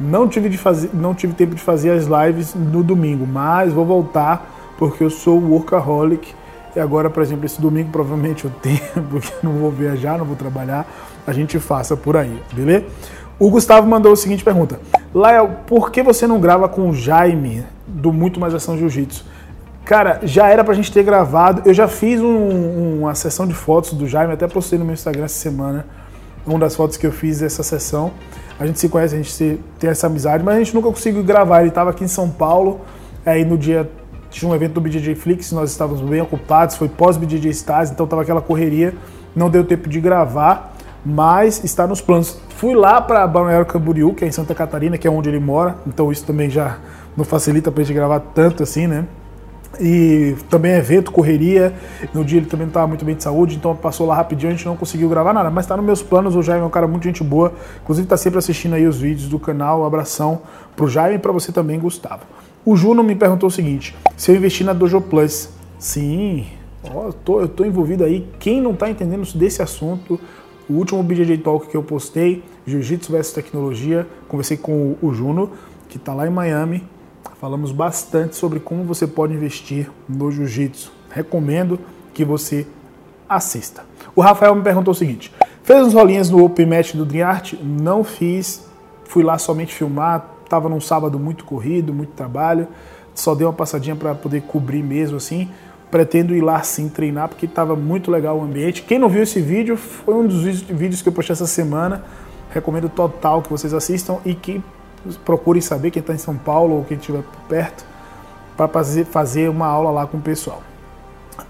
Não 0.00 0.26
tive, 0.26 0.48
de 0.48 0.56
fazer, 0.56 0.90
não 0.94 1.14
tive 1.14 1.34
tempo 1.34 1.54
de 1.54 1.60
fazer 1.60 1.90
as 1.90 2.06
lives 2.06 2.54
no 2.54 2.82
domingo, 2.82 3.26
mas 3.26 3.70
vou 3.70 3.84
voltar 3.84 4.74
porque 4.78 5.04
eu 5.04 5.10
sou 5.10 5.38
workaholic. 5.38 6.34
E 6.74 6.80
agora, 6.80 7.10
por 7.10 7.22
exemplo, 7.22 7.44
esse 7.44 7.60
domingo 7.60 7.90
provavelmente 7.90 8.46
eu 8.46 8.50
tenho, 8.62 8.80
porque 9.10 9.32
não 9.42 9.52
vou 9.52 9.70
viajar, 9.70 10.16
não 10.16 10.24
vou 10.24 10.36
trabalhar. 10.36 10.86
A 11.26 11.32
gente 11.34 11.58
faça 11.58 11.94
por 11.98 12.16
aí, 12.16 12.42
beleza? 12.50 12.86
O 13.38 13.50
Gustavo 13.50 13.86
mandou 13.86 14.12
a 14.12 14.16
seguinte 14.16 14.42
pergunta: 14.42 14.80
Lael, 15.14 15.50
por 15.66 15.90
que 15.90 16.02
você 16.02 16.26
não 16.26 16.40
grava 16.40 16.66
com 16.66 16.88
o 16.88 16.94
Jaime 16.94 17.62
do 17.86 18.12
Muito 18.12 18.40
Mais 18.40 18.54
Ação 18.54 18.76
Jiu-Jitsu? 18.76 19.24
Cara, 19.84 20.20
já 20.24 20.48
era 20.48 20.64
pra 20.64 20.74
gente 20.74 20.90
ter 20.90 21.04
gravado. 21.04 21.62
Eu 21.64 21.72
já 21.72 21.86
fiz 21.86 22.20
um, 22.20 22.98
uma 23.00 23.14
sessão 23.14 23.46
de 23.46 23.54
fotos 23.54 23.92
do 23.92 24.06
Jaime, 24.06 24.32
até 24.32 24.48
postei 24.48 24.78
no 24.78 24.84
meu 24.84 24.94
Instagram 24.94 25.24
essa 25.24 25.38
semana. 25.38 25.86
Uma 26.44 26.58
das 26.58 26.74
fotos 26.74 26.96
que 26.96 27.06
eu 27.06 27.12
fiz 27.12 27.38
dessa 27.38 27.62
sessão. 27.62 28.12
A 28.58 28.66
gente 28.66 28.80
se 28.80 28.88
conhece, 28.88 29.14
a 29.14 29.18
gente 29.18 29.60
tem 29.78 29.90
essa 29.90 30.06
amizade, 30.06 30.42
mas 30.42 30.56
a 30.56 30.58
gente 30.58 30.74
nunca 30.74 30.88
conseguiu 30.88 31.22
gravar. 31.22 31.60
Ele 31.60 31.68
estava 31.68 31.90
aqui 31.90 32.02
em 32.02 32.08
São 32.08 32.28
Paulo, 32.28 32.80
aí 33.24 33.44
no 33.44 33.56
dia 33.56 33.88
tinha 34.30 34.50
um 34.50 34.54
evento 34.54 34.74
do 34.74 34.80
BJJ 34.80 35.14
Flix, 35.14 35.52
nós 35.52 35.70
estávamos 35.70 36.00
bem 36.00 36.20
ocupados, 36.20 36.76
foi 36.76 36.88
pós-BJJ 36.88 37.50
Stars, 37.50 37.90
então 37.90 38.06
tava 38.06 38.22
aquela 38.22 38.40
correria, 38.40 38.94
não 39.34 39.48
deu 39.48 39.64
tempo 39.64 39.88
de 39.88 40.00
gravar, 40.00 40.74
mas 41.04 41.62
está 41.62 41.86
nos 41.86 42.00
planos. 42.00 42.38
Fui 42.56 42.74
lá 42.74 43.00
para 43.00 43.26
Balneário 43.26 43.66
Camboriú, 43.66 44.14
que 44.14 44.24
é 44.24 44.28
em 44.28 44.32
Santa 44.32 44.54
Catarina, 44.54 44.98
que 44.98 45.06
é 45.06 45.10
onde 45.10 45.28
ele 45.28 45.38
mora, 45.38 45.76
então 45.86 46.10
isso 46.10 46.24
também 46.24 46.50
já 46.50 46.78
não 47.16 47.24
facilita 47.24 47.70
para 47.70 47.82
a 47.82 47.84
gente 47.84 47.94
gravar 47.94 48.20
tanto 48.20 48.62
assim, 48.62 48.86
né? 48.86 49.06
E 49.80 50.34
também 50.48 50.72
é 50.72 50.78
evento, 50.78 51.12
correria. 51.12 51.74
No 52.14 52.24
dia 52.24 52.38
ele 52.38 52.46
também 52.46 52.66
não 52.66 52.70
estava 52.70 52.86
muito 52.86 53.04
bem 53.04 53.14
de 53.14 53.22
saúde, 53.22 53.56
então 53.56 53.74
passou 53.76 54.06
lá 54.06 54.14
rapidinho, 54.14 54.52
a 54.52 54.54
gente 54.54 54.64
não 54.64 54.76
conseguiu 54.76 55.08
gravar 55.08 55.32
nada. 55.32 55.50
Mas 55.50 55.64
está 55.64 55.76
nos 55.76 55.84
meus 55.84 56.02
planos, 56.02 56.34
o 56.34 56.42
Jaime 56.42 56.62
é 56.62 56.66
um 56.66 56.70
cara 56.70 56.86
muito 56.86 57.04
gente 57.04 57.22
boa. 57.22 57.52
Inclusive 57.82 58.06
está 58.06 58.16
sempre 58.16 58.38
assistindo 58.38 58.74
aí 58.74 58.86
os 58.86 58.98
vídeos 58.98 59.28
do 59.28 59.38
canal. 59.38 59.82
Um 59.82 59.84
abração 59.84 60.40
pro 60.74 60.88
Jaime 60.88 61.16
e 61.16 61.18
para 61.18 61.32
você 61.32 61.52
também, 61.52 61.78
Gustavo. 61.78 62.22
O 62.64 62.74
Juno 62.74 63.02
me 63.02 63.14
perguntou 63.14 63.48
o 63.48 63.52
seguinte: 63.52 63.94
se 64.16 64.30
eu 64.30 64.36
investir 64.36 64.64
na 64.64 64.72
Dojo 64.72 65.00
Plus, 65.00 65.50
sim, 65.78 66.46
Ó, 66.94 67.06
eu, 67.06 67.12
tô, 67.12 67.40
eu 67.40 67.48
tô 67.48 67.64
envolvido 67.64 68.04
aí. 68.04 68.26
Quem 68.38 68.60
não 68.60 68.72
está 68.72 68.90
entendendo 68.90 69.26
desse 69.34 69.62
assunto, 69.62 70.20
o 70.68 70.74
último 70.74 71.02
BJJ 71.02 71.38
Talk 71.38 71.68
que 71.68 71.76
eu 71.76 71.82
postei, 71.82 72.42
Jiu-Jitsu 72.66 73.12
versus 73.12 73.32
Tecnologia, 73.32 74.06
conversei 74.28 74.56
com 74.56 74.96
o 75.00 75.12
Juno, 75.12 75.50
que 75.88 75.96
está 75.96 76.12
lá 76.14 76.26
em 76.26 76.30
Miami. 76.30 76.84
Falamos 77.38 77.70
bastante 77.70 78.34
sobre 78.34 78.58
como 78.58 78.82
você 78.82 79.06
pode 79.06 79.34
investir 79.34 79.90
no 80.08 80.30
Jiu-Jitsu. 80.30 80.90
Recomendo 81.10 81.78
que 82.14 82.24
você 82.24 82.66
assista. 83.28 83.84
O 84.14 84.22
Rafael 84.22 84.54
me 84.54 84.62
perguntou 84.62 84.92
o 84.92 84.94
seguinte: 84.94 85.30
fez 85.62 85.86
uns 85.86 85.92
rolinhas 85.92 86.30
no 86.30 86.42
Open 86.42 86.64
Match 86.64 86.94
do 86.94 87.04
Dream 87.04 87.28
Art? 87.28 87.52
Não 87.62 88.02
fiz, 88.02 88.66
fui 89.04 89.22
lá 89.22 89.36
somente 89.36 89.74
filmar. 89.74 90.30
Tava 90.48 90.68
num 90.70 90.80
sábado 90.80 91.18
muito 91.18 91.44
corrido, 91.44 91.92
muito 91.92 92.12
trabalho. 92.12 92.68
Só 93.14 93.34
dei 93.34 93.46
uma 93.46 93.52
passadinha 93.52 93.96
para 93.96 94.14
poder 94.14 94.42
cobrir 94.42 94.82
mesmo 94.82 95.18
assim. 95.18 95.50
Pretendo 95.90 96.34
ir 96.34 96.40
lá 96.40 96.62
sim 96.62 96.88
treinar 96.88 97.28
porque 97.28 97.44
estava 97.44 97.76
muito 97.76 98.10
legal 98.10 98.38
o 98.38 98.42
ambiente. 98.42 98.82
Quem 98.82 98.98
não 98.98 99.10
viu 99.10 99.22
esse 99.22 99.42
vídeo, 99.42 99.76
foi 99.76 100.14
um 100.14 100.26
dos 100.26 100.42
vídeos 100.62 101.02
que 101.02 101.08
eu 101.08 101.12
postei 101.12 101.34
essa 101.34 101.46
semana. 101.46 102.02
Recomendo 102.50 102.88
total 102.88 103.42
que 103.42 103.50
vocês 103.50 103.74
assistam 103.74 104.18
e 104.24 104.34
que 104.34 104.62
procurem 105.24 105.60
saber 105.60 105.90
quem 105.90 106.00
está 106.00 106.12
em 106.12 106.18
São 106.18 106.36
Paulo 106.36 106.76
ou 106.76 106.84
quem 106.84 106.96
estiver 106.96 107.22
perto 107.48 107.84
para 108.56 108.68
fazer, 109.10 109.50
uma 109.50 109.66
aula 109.66 109.90
lá 109.90 110.06
com 110.06 110.16
o 110.16 110.20
pessoal. 110.20 110.62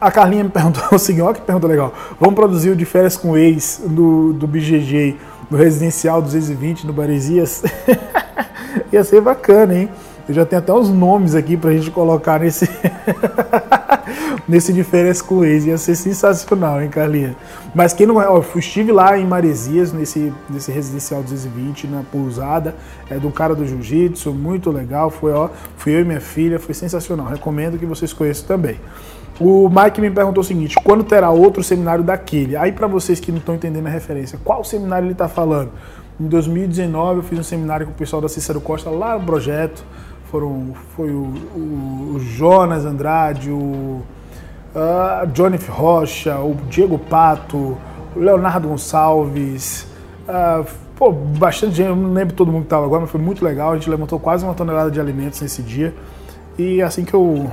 A 0.00 0.10
Carlinha 0.10 0.44
me 0.44 0.50
perguntou 0.50 0.82
o 0.92 0.98
seguinte, 0.98 1.34
que 1.34 1.40
pergunta 1.40 1.66
legal. 1.66 1.92
Vamos 2.18 2.34
produzir 2.34 2.70
o 2.70 2.76
de 2.76 2.84
férias 2.84 3.16
com 3.16 3.36
ex 3.36 3.80
do, 3.86 4.32
do 4.32 4.46
BGG 4.46 5.16
no 5.50 5.56
Residencial 5.56 6.20
220 6.20 6.86
no 6.86 6.92
Baresias? 6.92 7.62
Ia 8.92 9.04
ser 9.04 9.20
bacana, 9.20 9.74
hein? 9.74 9.88
Eu 10.28 10.34
já 10.34 10.44
tenho 10.44 10.60
até 10.60 10.72
os 10.72 10.88
nomes 10.88 11.36
aqui 11.36 11.56
pra 11.56 11.70
gente 11.70 11.90
colocar 11.90 12.40
nesse 12.40 12.68
nesse 14.48 14.72
de 14.72 14.84
férias 14.84 15.20
com 15.20 15.44
ex. 15.44 15.66
Ia 15.66 15.78
ser 15.78 15.94
sensacional, 15.96 16.82
hein, 16.82 16.88
Carlinha? 16.88 17.36
Mas 17.74 17.92
quem 17.92 18.06
não 18.06 18.20
é, 18.20 18.28
ó, 18.28 18.38
eu 18.38 18.58
estive 18.58 18.92
lá 18.92 19.18
em 19.18 19.26
Maresias, 19.26 19.92
nesse, 19.92 20.32
nesse 20.48 20.70
Residencial 20.70 21.22
220, 21.22 21.86
na 21.86 22.02
pousada, 22.02 22.74
é 23.10 23.18
do 23.18 23.30
cara 23.30 23.54
do 23.54 23.66
Jiu-Jitsu, 23.66 24.32
muito 24.32 24.70
legal. 24.70 25.10
Foi, 25.10 25.32
ó, 25.32 25.48
fui 25.76 25.94
eu 25.94 26.00
e 26.00 26.04
minha 26.04 26.20
filha, 26.20 26.58
foi 26.58 26.74
sensacional. 26.74 27.26
Recomendo 27.26 27.78
que 27.78 27.86
vocês 27.86 28.12
conheçam 28.12 28.46
também. 28.46 28.78
O 29.38 29.68
Mike 29.68 30.00
me 30.00 30.10
perguntou 30.10 30.40
o 30.40 30.44
seguinte: 30.44 30.76
quando 30.82 31.04
terá 31.04 31.30
outro 31.30 31.62
seminário 31.62 32.02
daquele? 32.02 32.56
Aí, 32.56 32.72
para 32.72 32.86
vocês 32.86 33.20
que 33.20 33.30
não 33.30 33.38
estão 33.38 33.54
entendendo 33.54 33.86
a 33.86 33.90
referência, 33.90 34.38
qual 34.42 34.64
seminário 34.64 35.06
ele 35.06 35.12
está 35.12 35.28
falando? 35.28 35.70
Em 36.18 36.26
2019, 36.26 37.18
eu 37.18 37.22
fiz 37.22 37.38
um 37.38 37.42
seminário 37.42 37.84
com 37.84 37.92
o 37.92 37.94
pessoal 37.94 38.22
da 38.22 38.28
Cícero 38.28 38.60
Costa 38.60 38.88
lá 38.88 39.18
no 39.18 39.26
projeto. 39.26 39.84
Foram, 40.30 40.72
foi 40.96 41.10
o, 41.10 41.34
o, 41.54 42.14
o 42.14 42.18
Jonas 42.18 42.86
Andrade, 42.86 43.50
o 43.50 44.02
uh, 44.76 45.26
Johnny 45.28 45.58
Rocha, 45.68 46.38
o 46.38 46.54
Diego 46.68 46.98
Pato, 46.98 47.76
o 48.14 48.18
Leonardo 48.18 48.68
Gonçalves. 48.68 49.86
Uh, 50.28 50.66
pô, 50.94 51.10
bastante 51.10 51.76
gente, 51.76 51.88
eu 51.88 51.96
não 51.96 52.12
lembro 52.12 52.34
todo 52.34 52.52
mundo 52.52 52.62
que 52.62 52.66
estava 52.66 52.84
agora, 52.84 53.00
mas 53.02 53.10
foi 53.10 53.20
muito 53.20 53.44
legal. 53.44 53.72
A 53.72 53.74
gente 53.74 53.88
levantou 53.88 54.20
quase 54.20 54.44
uma 54.44 54.54
tonelada 54.54 54.90
de 54.90 55.00
alimentos 55.00 55.40
nesse 55.40 55.62
dia. 55.62 55.94
E 56.58 56.82
assim 56.82 57.04
que 57.04 57.14
eu 57.14 57.50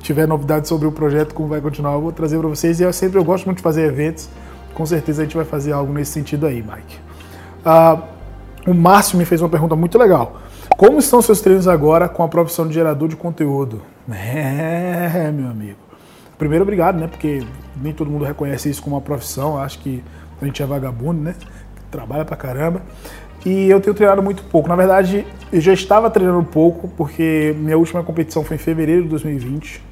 tiver 0.00 0.26
novidades 0.26 0.68
sobre 0.68 0.86
o 0.86 0.92
projeto, 0.92 1.34
como 1.34 1.48
vai 1.48 1.60
continuar, 1.60 1.92
eu 1.94 2.00
vou 2.00 2.12
trazer 2.12 2.38
para 2.38 2.48
vocês. 2.48 2.80
E 2.80 2.82
eu 2.82 2.92
sempre 2.92 3.18
eu 3.18 3.24
gosto 3.24 3.46
muito 3.46 3.58
de 3.58 3.62
fazer 3.62 3.86
eventos. 3.86 4.28
Com 4.74 4.86
certeza 4.86 5.22
a 5.22 5.24
gente 5.24 5.36
vai 5.36 5.44
fazer 5.44 5.72
algo 5.72 5.92
nesse 5.92 6.12
sentido 6.12 6.46
aí, 6.46 6.62
Mike. 6.62 6.98
Uh, 7.64 8.02
o 8.70 8.74
Márcio 8.74 9.18
me 9.18 9.24
fez 9.24 9.40
uma 9.42 9.48
pergunta 9.48 9.74
muito 9.74 9.98
legal. 9.98 10.36
Como 10.76 10.98
estão 10.98 11.20
seus 11.20 11.40
treinos 11.40 11.68
agora 11.68 12.08
com 12.08 12.22
a 12.22 12.28
profissão 12.28 12.66
de 12.66 12.74
gerador 12.74 13.08
de 13.08 13.16
conteúdo? 13.16 13.82
É, 14.12 15.30
meu 15.30 15.48
amigo. 15.48 15.89
Primeiro, 16.40 16.62
obrigado, 16.62 16.98
né? 16.98 17.06
Porque 17.06 17.42
nem 17.76 17.92
todo 17.92 18.10
mundo 18.10 18.24
reconhece 18.24 18.70
isso 18.70 18.82
como 18.82 18.96
uma 18.96 19.02
profissão. 19.02 19.58
Acho 19.58 19.78
que 19.78 20.02
a 20.40 20.46
gente 20.46 20.62
é 20.62 20.64
vagabundo, 20.64 21.20
né? 21.20 21.34
Trabalha 21.90 22.24
pra 22.24 22.34
caramba. 22.34 22.80
E 23.44 23.68
eu 23.68 23.78
tenho 23.78 23.92
treinado 23.94 24.22
muito 24.22 24.42
pouco. 24.44 24.66
Na 24.66 24.74
verdade, 24.74 25.26
eu 25.52 25.60
já 25.60 25.74
estava 25.74 26.08
treinando 26.08 26.42
pouco, 26.42 26.88
porque 26.96 27.54
minha 27.58 27.76
última 27.76 28.02
competição 28.02 28.42
foi 28.42 28.56
em 28.56 28.58
fevereiro 28.58 29.02
de 29.02 29.08
2020 29.10 29.82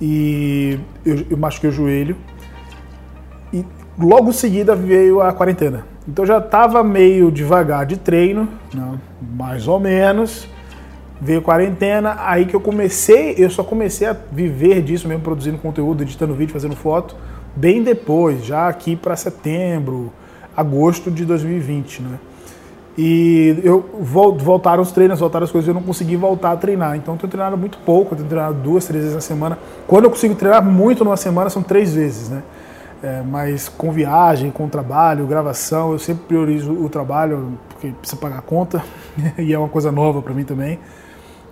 e 0.00 0.76
eu, 1.06 1.24
eu 1.30 1.36
machuquei 1.36 1.70
o 1.70 1.72
joelho. 1.72 2.16
E 3.52 3.64
logo 3.96 4.30
em 4.30 4.32
seguida 4.32 4.74
veio 4.74 5.20
a 5.20 5.32
quarentena. 5.32 5.86
Então 6.08 6.26
já 6.26 6.38
estava 6.38 6.82
meio 6.82 7.30
devagar 7.30 7.86
de 7.86 7.96
treino, 7.96 8.48
né? 8.74 8.98
mais 9.22 9.68
ou 9.68 9.78
menos. 9.78 10.48
Veio 11.20 11.42
quarentena, 11.42 12.16
aí 12.20 12.46
que 12.46 12.56
eu 12.56 12.60
comecei, 12.60 13.34
eu 13.36 13.50
só 13.50 13.62
comecei 13.62 14.06
a 14.06 14.16
viver 14.32 14.80
disso 14.82 15.06
mesmo, 15.06 15.22
produzindo 15.22 15.58
conteúdo, 15.58 16.02
editando 16.02 16.34
vídeo, 16.34 16.52
fazendo 16.52 16.74
foto, 16.74 17.14
bem 17.54 17.82
depois, 17.82 18.44
já 18.44 18.68
aqui 18.68 18.96
para 18.96 19.14
setembro, 19.16 20.10
agosto 20.56 21.10
de 21.10 21.26
2020, 21.26 22.02
né? 22.02 22.18
E 22.96 23.60
eu 23.62 23.82
voltaram 24.00 24.82
os 24.82 24.92
treinos, 24.92 25.20
voltaram 25.20 25.44
as 25.44 25.50
coisas, 25.50 25.68
eu 25.68 25.74
não 25.74 25.82
consegui 25.82 26.16
voltar 26.16 26.52
a 26.52 26.56
treinar. 26.56 26.96
Então 26.96 27.14
eu 27.14 27.18
tenho 27.18 27.30
treinado 27.30 27.56
muito 27.56 27.78
pouco, 27.78 28.12
eu 28.12 28.16
tenho 28.16 28.28
treinado 28.28 28.54
duas, 28.54 28.86
três 28.86 29.02
vezes 29.02 29.14
na 29.14 29.20
semana. 29.20 29.58
Quando 29.86 30.04
eu 30.04 30.10
consigo 30.10 30.34
treinar 30.34 30.62
muito 30.62 31.04
numa 31.04 31.16
semana, 31.16 31.48
são 31.48 31.62
três 31.62 31.94
vezes, 31.94 32.28
né? 32.28 32.42
É, 33.02 33.22
mas 33.22 33.68
com 33.68 33.90
viagem, 33.90 34.50
com 34.50 34.68
trabalho, 34.68 35.26
gravação, 35.26 35.92
eu 35.92 35.98
sempre 35.98 36.24
priorizo 36.24 36.72
o 36.72 36.88
trabalho, 36.90 37.58
porque 37.70 37.88
precisa 37.88 38.20
pagar 38.20 38.40
a 38.40 38.42
conta, 38.42 38.84
e 39.38 39.54
é 39.54 39.58
uma 39.58 39.68
coisa 39.68 39.90
nova 39.90 40.20
para 40.20 40.34
mim 40.34 40.44
também. 40.44 40.78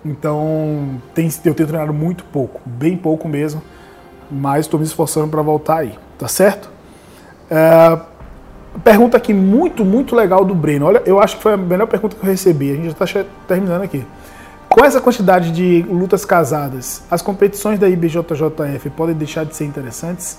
Então 0.03 1.01
tem, 1.13 1.27
eu 1.45 1.53
tenho 1.53 1.67
treinado 1.67 1.93
muito 1.93 2.23
pouco, 2.25 2.61
bem 2.65 2.95
pouco 2.95 3.27
mesmo, 3.27 3.61
mas 4.31 4.61
estou 4.61 4.79
me 4.79 4.85
esforçando 4.85 5.27
para 5.27 5.41
voltar 5.41 5.79
aí, 5.79 5.97
tá 6.17 6.27
certo? 6.27 6.69
É, 7.49 7.99
Pergunta 8.83 9.17
aqui 9.17 9.33
muito, 9.33 9.83
muito 9.83 10.15
legal 10.15 10.45
do 10.45 10.53
Breno. 10.53 10.85
Olha, 10.85 11.01
eu 11.05 11.19
acho 11.19 11.37
que 11.37 11.43
foi 11.43 11.53
a 11.53 11.57
melhor 11.57 11.87
pergunta 11.87 12.15
que 12.15 12.23
eu 12.23 12.29
recebi. 12.29 12.71
A 12.71 12.75
gente 12.75 12.95
já 12.95 13.05
está 13.05 13.25
terminando 13.47 13.81
aqui. 13.81 14.05
Com 14.69 14.85
essa 14.85 15.01
quantidade 15.01 15.51
de 15.51 15.81
lutas 15.89 16.23
casadas, 16.23 17.03
as 17.09 17.21
competições 17.21 17.79
da 17.79 17.89
IBJJF 17.89 18.89
podem 18.95 19.15
deixar 19.15 19.43
de 19.43 19.55
ser 19.55 19.65
interessantes? 19.65 20.37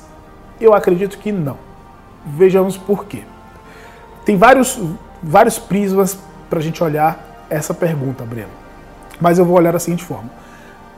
Eu 0.61 0.73
acredito 0.73 1.19
que 1.19 1.33
não. 1.33 1.59
Vejamos 2.25 2.77
por 2.77 3.05
quê. 3.07 3.25
Tem 4.25 4.37
vários, 4.37 4.81
vários 5.21 5.59
prismas 5.59 6.17
para 6.49 6.61
a 6.61 6.63
gente 6.63 6.83
olhar 6.83 7.47
essa 7.51 7.75
pergunta, 7.75 8.25
Breno. 8.25 8.49
Mas 9.21 9.39
eu 9.39 9.45
vou 9.45 9.57
olhar 9.57 9.73
da 9.73 9.79
seguinte 9.79 10.05
forma. 10.05 10.31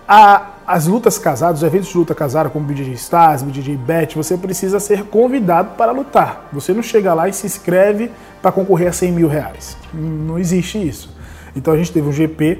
A, 0.06 0.50
as 0.66 0.86
lutas 0.86 1.18
casadas, 1.18 1.58
os 1.58 1.66
eventos 1.66 1.88
de 1.88 1.96
luta 1.96 2.14
casada, 2.14 2.50
como 2.50 2.66
BJJ 2.66 2.92
Stars, 2.94 3.42
BJJ 3.42 3.76
Bet, 3.76 4.16
você 4.16 4.36
precisa 4.36 4.78
ser 4.78 5.04
convidado 5.04 5.70
para 5.76 5.92
lutar. 5.92 6.48
Você 6.52 6.72
não 6.72 6.82
chega 6.82 7.14
lá 7.14 7.28
e 7.28 7.32
se 7.32 7.46
inscreve 7.46 8.10
para 8.40 8.52
concorrer 8.52 8.88
a 8.88 8.92
100 8.92 9.12
mil 9.12 9.28
reais. 9.28 9.76
Não 9.92 10.38
existe 10.38 10.76
isso. 10.76 11.14
Então 11.54 11.74
a 11.74 11.76
gente 11.76 11.92
teve 11.92 12.08
um 12.08 12.12
GP 12.12 12.58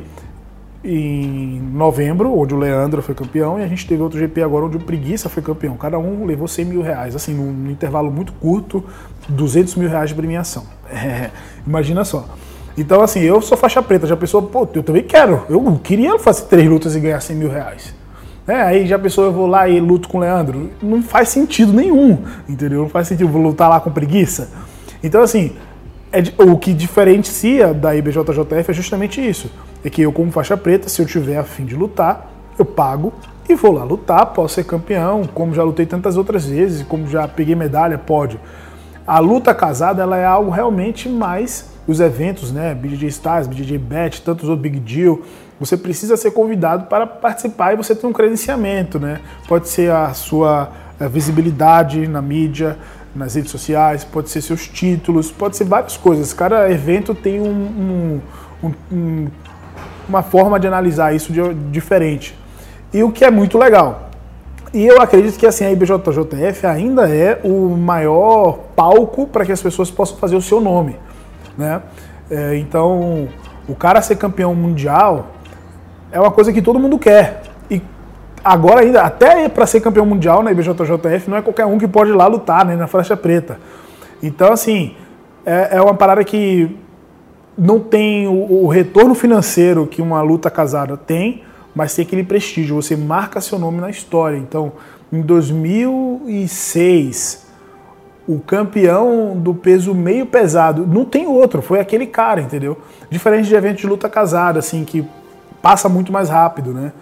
em 0.84 1.60
novembro, 1.72 2.36
onde 2.36 2.54
o 2.54 2.58
Leandro 2.58 3.02
foi 3.02 3.14
campeão, 3.14 3.58
e 3.58 3.62
a 3.62 3.68
gente 3.68 3.86
teve 3.86 4.02
outro 4.02 4.18
GP 4.18 4.42
agora 4.42 4.66
onde 4.66 4.76
o 4.76 4.80
Preguiça 4.80 5.28
foi 5.28 5.42
campeão. 5.42 5.76
Cada 5.76 5.98
um 5.98 6.24
levou 6.24 6.48
100 6.48 6.64
mil 6.64 6.82
reais, 6.82 7.14
assim, 7.14 7.34
num 7.34 7.70
intervalo 7.70 8.10
muito 8.10 8.32
curto, 8.34 8.84
200 9.28 9.76
mil 9.76 9.88
reais 9.88 10.10
de 10.10 10.14
premiação. 10.14 10.64
É, 10.92 11.30
imagina 11.66 12.04
só. 12.04 12.26
Então, 12.76 13.02
assim, 13.02 13.20
eu 13.20 13.40
sou 13.42 13.56
faixa 13.56 13.82
preta, 13.82 14.06
já 14.06 14.16
pensou, 14.16 14.42
pô, 14.42 14.66
eu 14.74 14.82
também 14.82 15.02
quero. 15.02 15.42
Eu 15.48 15.78
queria 15.82 16.18
fazer 16.18 16.44
três 16.44 16.68
lutas 16.68 16.96
e 16.96 17.00
ganhar 17.00 17.20
100 17.20 17.36
mil 17.36 17.50
reais. 17.50 17.94
É, 18.46 18.60
aí 18.60 18.86
já 18.86 18.98
pensou, 18.98 19.24
eu 19.24 19.32
vou 19.32 19.46
lá 19.46 19.68
e 19.68 19.78
luto 19.78 20.08
com 20.08 20.18
o 20.18 20.20
Leandro. 20.20 20.70
Não 20.82 21.02
faz 21.02 21.28
sentido 21.28 21.72
nenhum, 21.72 22.18
entendeu? 22.48 22.82
Não 22.82 22.88
faz 22.88 23.08
sentido, 23.08 23.28
vou 23.28 23.42
lutar 23.42 23.68
lá 23.68 23.78
com 23.78 23.90
preguiça. 23.90 24.50
Então, 25.02 25.22
assim, 25.22 25.52
é, 26.10 26.20
o 26.42 26.58
que 26.58 26.72
diferencia 26.72 27.72
da 27.72 27.94
IBJJF 27.94 28.70
é 28.70 28.72
justamente 28.72 29.26
isso. 29.26 29.50
É 29.84 29.90
que 29.90 30.02
eu, 30.02 30.12
como 30.12 30.30
faixa 30.32 30.56
preta, 30.56 30.88
se 30.88 31.00
eu 31.00 31.06
tiver 31.06 31.36
a 31.36 31.44
fim 31.44 31.64
de 31.64 31.76
lutar, 31.76 32.30
eu 32.58 32.64
pago 32.64 33.12
e 33.48 33.54
vou 33.54 33.72
lá 33.72 33.84
lutar, 33.84 34.26
posso 34.26 34.54
ser 34.54 34.64
campeão, 34.64 35.24
como 35.34 35.54
já 35.54 35.62
lutei 35.62 35.86
tantas 35.86 36.16
outras 36.16 36.46
vezes, 36.46 36.82
como 36.82 37.06
já 37.06 37.26
peguei 37.26 37.54
medalha, 37.54 37.98
pode. 37.98 38.38
A 39.06 39.18
luta 39.18 39.54
casada, 39.54 40.02
ela 40.02 40.16
é 40.16 40.24
algo 40.24 40.50
realmente 40.50 41.08
mais 41.08 41.71
os 41.86 42.00
eventos, 42.00 42.52
né, 42.52 42.74
BJJ 42.74 43.08
Stars, 43.08 43.46
BJJ 43.46 43.78
Bet, 43.78 44.22
tantos 44.22 44.48
outros 44.48 44.62
Big 44.62 44.78
Deal, 44.78 45.20
você 45.58 45.76
precisa 45.76 46.16
ser 46.16 46.30
convidado 46.32 46.86
para 46.86 47.06
participar 47.06 47.72
e 47.72 47.76
você 47.76 47.94
tem 47.94 48.08
um 48.08 48.12
credenciamento, 48.12 48.98
né? 48.98 49.20
Pode 49.46 49.68
ser 49.68 49.90
a 49.90 50.12
sua 50.12 50.70
eh, 50.98 51.08
visibilidade 51.08 52.06
na 52.08 52.20
mídia, 52.20 52.76
nas 53.14 53.34
redes 53.34 53.50
sociais, 53.50 54.04
pode 54.04 54.30
ser 54.30 54.40
seus 54.40 54.66
títulos, 54.66 55.30
pode 55.30 55.56
ser 55.56 55.64
várias 55.64 55.96
coisas. 55.96 56.32
Cada 56.32 56.70
evento 56.70 57.14
tem 57.14 57.40
um, 57.40 58.20
um, 58.62 58.72
um, 58.90 59.28
uma 60.08 60.22
forma 60.22 60.58
de 60.58 60.66
analisar 60.66 61.14
isso 61.14 61.32
de, 61.32 61.54
diferente. 61.70 62.36
E 62.92 63.02
o 63.02 63.12
que 63.12 63.24
é 63.24 63.30
muito 63.30 63.58
legal. 63.58 64.10
E 64.74 64.86
eu 64.86 65.00
acredito 65.00 65.38
que 65.38 65.46
assim 65.46 65.64
a 65.64 65.70
IBJJF 65.70 66.66
ainda 66.66 67.08
é 67.08 67.40
o 67.44 67.76
maior 67.76 68.58
palco 68.74 69.26
para 69.26 69.44
que 69.44 69.52
as 69.52 69.60
pessoas 69.60 69.90
possam 69.90 70.16
fazer 70.16 70.34
o 70.34 70.42
seu 70.42 70.60
nome. 70.60 70.96
Né? 71.56 71.82
É, 72.30 72.56
então, 72.56 73.28
o 73.68 73.74
cara 73.74 74.02
ser 74.02 74.16
campeão 74.16 74.54
mundial 74.54 75.28
é 76.10 76.20
uma 76.20 76.30
coisa 76.30 76.52
que 76.52 76.62
todo 76.62 76.78
mundo 76.78 76.98
quer. 76.98 77.42
E 77.70 77.82
agora 78.44 78.80
ainda, 78.80 79.02
até 79.02 79.48
para 79.48 79.66
ser 79.66 79.80
campeão 79.80 80.06
mundial 80.06 80.42
na 80.42 80.52
IBJJF, 80.52 81.28
não 81.28 81.36
é 81.36 81.42
qualquer 81.42 81.66
um 81.66 81.78
que 81.78 81.88
pode 81.88 82.10
ir 82.10 82.14
lá 82.14 82.26
lutar 82.26 82.64
né, 82.64 82.76
na 82.76 82.86
faixa 82.86 83.16
preta. 83.16 83.58
Então, 84.22 84.52
assim, 84.52 84.94
é, 85.44 85.76
é 85.76 85.82
uma 85.82 85.94
parada 85.94 86.22
que 86.22 86.76
não 87.56 87.80
tem 87.80 88.26
o, 88.26 88.64
o, 88.64 88.68
retorno 88.68 89.14
financeiro 89.14 89.86
que 89.86 90.00
uma 90.00 90.22
luta 90.22 90.50
casada 90.50 90.96
tem, 90.96 91.42
mas 91.74 91.94
tem 91.94 92.04
aquele 92.04 92.24
prestígio. 92.24 92.76
Você 92.76 92.96
marca 92.96 93.40
seu 93.40 93.58
nome 93.58 93.80
na 93.80 93.90
história. 93.90 94.36
Então, 94.36 94.72
em 95.12 95.20
2006, 95.20 97.41
o 98.26 98.38
campeão 98.38 99.36
do 99.36 99.52
peso 99.52 99.94
meio 99.94 100.26
pesado, 100.26 100.86
não 100.86 101.04
tem 101.04 101.26
outro, 101.26 101.60
foi 101.60 101.80
aquele 101.80 102.06
cara, 102.06 102.40
entendeu? 102.40 102.78
Diferente 103.10 103.48
de 103.48 103.54
eventos 103.54 103.80
de 103.80 103.86
luta 103.86 104.08
casada, 104.08 104.58
assim, 104.58 104.84
que 104.84 105.04
passa 105.60 105.88
muito 105.88 106.12
mais 106.12 106.28
rápido, 106.28 106.72
né? 106.72 106.92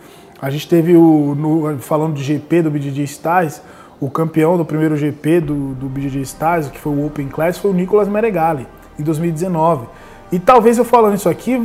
A 0.41 0.49
gente 0.49 0.67
teve 0.67 0.97
o, 0.97 1.35
no, 1.35 1.79
falando 1.79 2.15
de 2.15 2.23
GP 2.23 2.63
do 2.63 2.71
BJJ 2.71 3.05
Styles, 3.05 3.63
o 4.01 4.09
campeão 4.09 4.57
do 4.57 4.65
primeiro 4.65 4.97
GP 4.97 5.41
do, 5.41 5.75
do 5.75 5.87
BJJ 5.87 6.23
Styles, 6.23 6.69
que 6.69 6.79
foi 6.79 6.93
o 6.93 7.07
Open 7.07 7.29
Class, 7.29 7.59
foi 7.59 7.71
o 7.71 7.75
Nicolas 7.75 8.09
Meregali, 8.09 8.67
em 8.99 9.03
2019. 9.03 9.87
E 10.33 10.39
talvez 10.39 10.79
eu 10.79 10.85
falando 10.85 11.17
isso 11.17 11.29
aqui, 11.29 11.61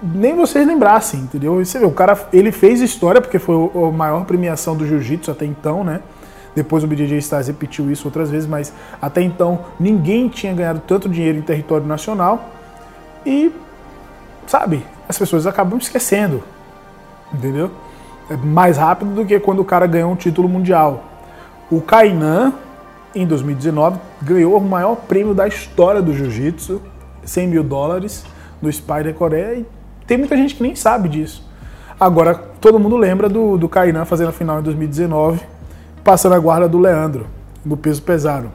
nem 0.00 0.36
vocês 0.36 0.64
lembrassem, 0.64 1.20
entendeu? 1.20 1.64
Você 1.64 1.80
vê, 1.80 1.84
o 1.84 1.90
cara, 1.90 2.16
ele 2.32 2.52
fez 2.52 2.80
história, 2.80 3.20
porque 3.20 3.40
foi 3.40 3.56
a 3.56 3.90
maior 3.90 4.24
premiação 4.24 4.76
do 4.76 4.86
jiu-jitsu 4.86 5.30
até 5.32 5.44
então, 5.44 5.82
né? 5.82 6.00
Depois 6.54 6.84
o 6.84 6.86
BJJ 6.86 7.18
Stars 7.18 7.46
repetiu 7.46 7.90
isso 7.90 8.06
outras 8.06 8.30
vezes, 8.30 8.46
mas 8.46 8.72
até 9.00 9.22
então 9.22 9.60
ninguém 9.80 10.28
tinha 10.28 10.52
ganhado 10.52 10.82
tanto 10.86 11.08
dinheiro 11.08 11.38
em 11.38 11.42
território 11.42 11.86
nacional. 11.86 12.50
E, 13.24 13.52
sabe, 14.46 14.84
as 15.08 15.18
pessoas 15.18 15.46
acabam 15.46 15.78
esquecendo, 15.78 16.42
entendeu? 17.32 17.70
É 18.30 18.36
mais 18.36 18.76
rápido 18.76 19.14
do 19.14 19.24
que 19.24 19.38
quando 19.40 19.60
o 19.60 19.64
cara 19.64 19.86
ganhou 19.86 20.12
um 20.12 20.16
título 20.16 20.48
mundial. 20.48 21.04
O 21.70 21.80
Kainan, 21.80 22.52
em 23.14 23.26
2019, 23.26 23.98
ganhou 24.20 24.56
o 24.56 24.60
maior 24.60 24.96
prêmio 24.96 25.34
da 25.34 25.48
história 25.48 26.02
do 26.02 26.12
jiu-jitsu, 26.14 26.80
100 27.24 27.48
mil 27.48 27.64
dólares, 27.64 28.24
no 28.60 28.70
Spider 28.70 29.14
Coreia, 29.14 29.54
e 29.54 29.66
tem 30.06 30.18
muita 30.18 30.36
gente 30.36 30.54
que 30.54 30.62
nem 30.62 30.74
sabe 30.74 31.08
disso. 31.08 31.46
Agora, 31.98 32.34
todo 32.34 32.78
mundo 32.78 32.96
lembra 32.96 33.28
do, 33.28 33.56
do 33.56 33.68
Kainan 33.68 34.04
fazendo 34.04 34.28
a 34.28 34.32
final 34.32 34.60
em 34.60 34.62
2019, 34.62 35.40
passando 36.04 36.34
a 36.34 36.38
guarda 36.38 36.68
do 36.68 36.78
Leandro, 36.78 37.26
no 37.64 37.76
peso 37.76 38.02
pesado. 38.02 38.50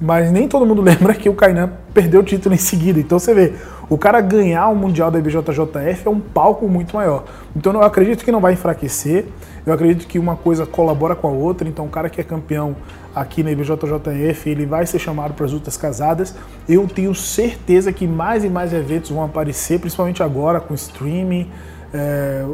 Mas 0.00 0.30
nem 0.30 0.46
todo 0.46 0.66
mundo 0.66 0.82
lembra 0.82 1.14
que 1.14 1.28
o 1.28 1.34
Kainan 1.34 1.70
perdeu 1.94 2.20
o 2.20 2.24
título 2.24 2.54
em 2.54 2.58
seguida. 2.58 3.00
Então 3.00 3.18
você 3.18 3.32
vê, 3.32 3.54
o 3.88 3.96
cara 3.96 4.20
ganhar 4.20 4.68
o 4.68 4.76
Mundial 4.76 5.10
da 5.10 5.18
IBJJF 5.18 6.06
é 6.06 6.10
um 6.10 6.20
palco 6.20 6.68
muito 6.68 6.96
maior. 6.96 7.24
Então 7.54 7.72
eu 7.72 7.82
acredito 7.82 8.24
que 8.24 8.32
não 8.32 8.40
vai 8.40 8.52
enfraquecer. 8.52 9.26
Eu 9.64 9.72
acredito 9.72 10.06
que 10.06 10.18
uma 10.18 10.36
coisa 10.36 10.66
colabora 10.66 11.14
com 11.14 11.28
a 11.28 11.30
outra. 11.30 11.68
Então 11.68 11.86
o 11.86 11.88
cara 11.88 12.10
que 12.10 12.20
é 12.20 12.24
campeão 12.24 12.76
aqui 13.14 13.42
na 13.42 13.50
IBJJF, 13.50 14.50
ele 14.50 14.66
vai 14.66 14.84
ser 14.86 14.98
chamado 14.98 15.34
para 15.34 15.46
as 15.46 15.52
lutas 15.52 15.76
casadas. 15.76 16.34
Eu 16.68 16.86
tenho 16.86 17.14
certeza 17.14 17.92
que 17.92 18.06
mais 18.06 18.44
e 18.44 18.48
mais 18.48 18.74
eventos 18.74 19.10
vão 19.10 19.24
aparecer, 19.24 19.80
principalmente 19.80 20.22
agora 20.22 20.60
com 20.60 20.74
streaming, 20.74 21.50
é, 21.94 22.44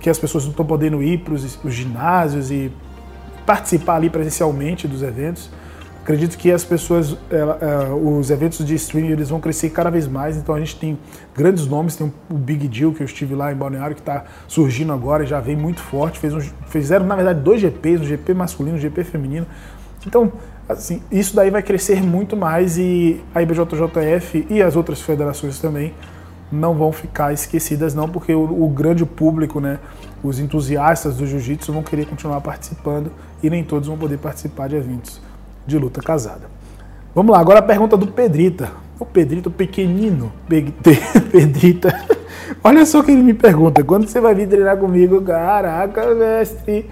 que 0.00 0.08
as 0.08 0.18
pessoas 0.18 0.44
não 0.44 0.52
estão 0.52 0.64
podendo 0.64 1.02
ir 1.02 1.18
para 1.18 1.34
os 1.34 1.74
ginásios 1.74 2.50
e 2.50 2.72
participar 3.48 3.94
ali 3.94 4.10
presencialmente 4.10 4.86
dos 4.86 5.02
eventos. 5.02 5.48
Acredito 6.02 6.36
que 6.36 6.52
as 6.52 6.64
pessoas, 6.64 7.16
ela, 7.30 7.58
uh, 7.90 8.18
os 8.18 8.30
eventos 8.30 8.64
de 8.64 8.74
streaming, 8.74 9.12
eles 9.12 9.30
vão 9.30 9.40
crescer 9.40 9.70
cada 9.70 9.88
vez 9.88 10.06
mais. 10.06 10.36
Então 10.36 10.54
a 10.54 10.58
gente 10.58 10.76
tem 10.76 10.98
grandes 11.34 11.66
nomes, 11.66 11.96
tem 11.96 12.12
o 12.30 12.34
Big 12.34 12.68
Deal 12.68 12.92
que 12.92 13.02
eu 13.02 13.06
estive 13.06 13.34
lá 13.34 13.50
em 13.50 13.56
Balneário 13.56 13.96
que 13.96 14.02
está 14.02 14.24
surgindo 14.46 14.92
agora, 14.92 15.24
já 15.24 15.40
vem 15.40 15.56
muito 15.56 15.80
forte. 15.80 16.18
Fez 16.18 16.34
um, 16.34 16.40
fizeram 16.66 17.06
na 17.06 17.16
verdade 17.16 17.40
dois 17.40 17.58
GPs, 17.58 18.02
um 18.02 18.04
GP 18.04 18.34
masculino, 18.34 18.76
um 18.76 18.80
GP 18.80 19.02
feminino. 19.02 19.46
Então 20.06 20.30
assim, 20.68 21.02
isso 21.10 21.34
daí 21.34 21.48
vai 21.48 21.62
crescer 21.62 22.02
muito 22.02 22.36
mais 22.36 22.76
e 22.76 23.22
a 23.34 23.40
IBJJF 23.40 24.46
e 24.50 24.60
as 24.60 24.76
outras 24.76 25.00
federações 25.00 25.58
também 25.58 25.94
não 26.50 26.74
vão 26.74 26.92
ficar 26.92 27.32
esquecidas 27.32 27.94
não, 27.94 28.08
porque 28.08 28.34
o, 28.34 28.64
o 28.64 28.68
grande 28.68 29.04
público, 29.04 29.60
né, 29.60 29.78
os 30.22 30.38
entusiastas 30.38 31.16
do 31.16 31.26
jiu-jitsu 31.26 31.72
vão 31.72 31.82
querer 31.82 32.06
continuar 32.06 32.40
participando 32.40 33.12
e 33.42 33.48
nem 33.48 33.62
todos 33.62 33.88
vão 33.88 33.96
poder 33.96 34.18
participar 34.18 34.68
de 34.68 34.76
eventos 34.76 35.20
de 35.66 35.78
luta 35.78 36.00
casada. 36.00 36.48
Vamos 37.14 37.32
lá, 37.32 37.40
agora 37.40 37.58
a 37.58 37.62
pergunta 37.62 37.96
do 37.96 38.06
Pedrita. 38.06 38.70
O 38.98 39.04
Pedrito 39.04 39.50
pequenino, 39.50 40.32
Pedrita. 41.30 41.94
Olha 42.64 42.84
só 42.84 43.00
o 43.00 43.04
que 43.04 43.12
ele 43.12 43.22
me 43.22 43.34
pergunta. 43.34 43.84
Quando 43.84 44.08
você 44.08 44.20
vai 44.20 44.34
vir 44.34 44.48
treinar 44.48 44.76
comigo? 44.76 45.20
Caraca, 45.22 46.14
mestre. 46.14 46.90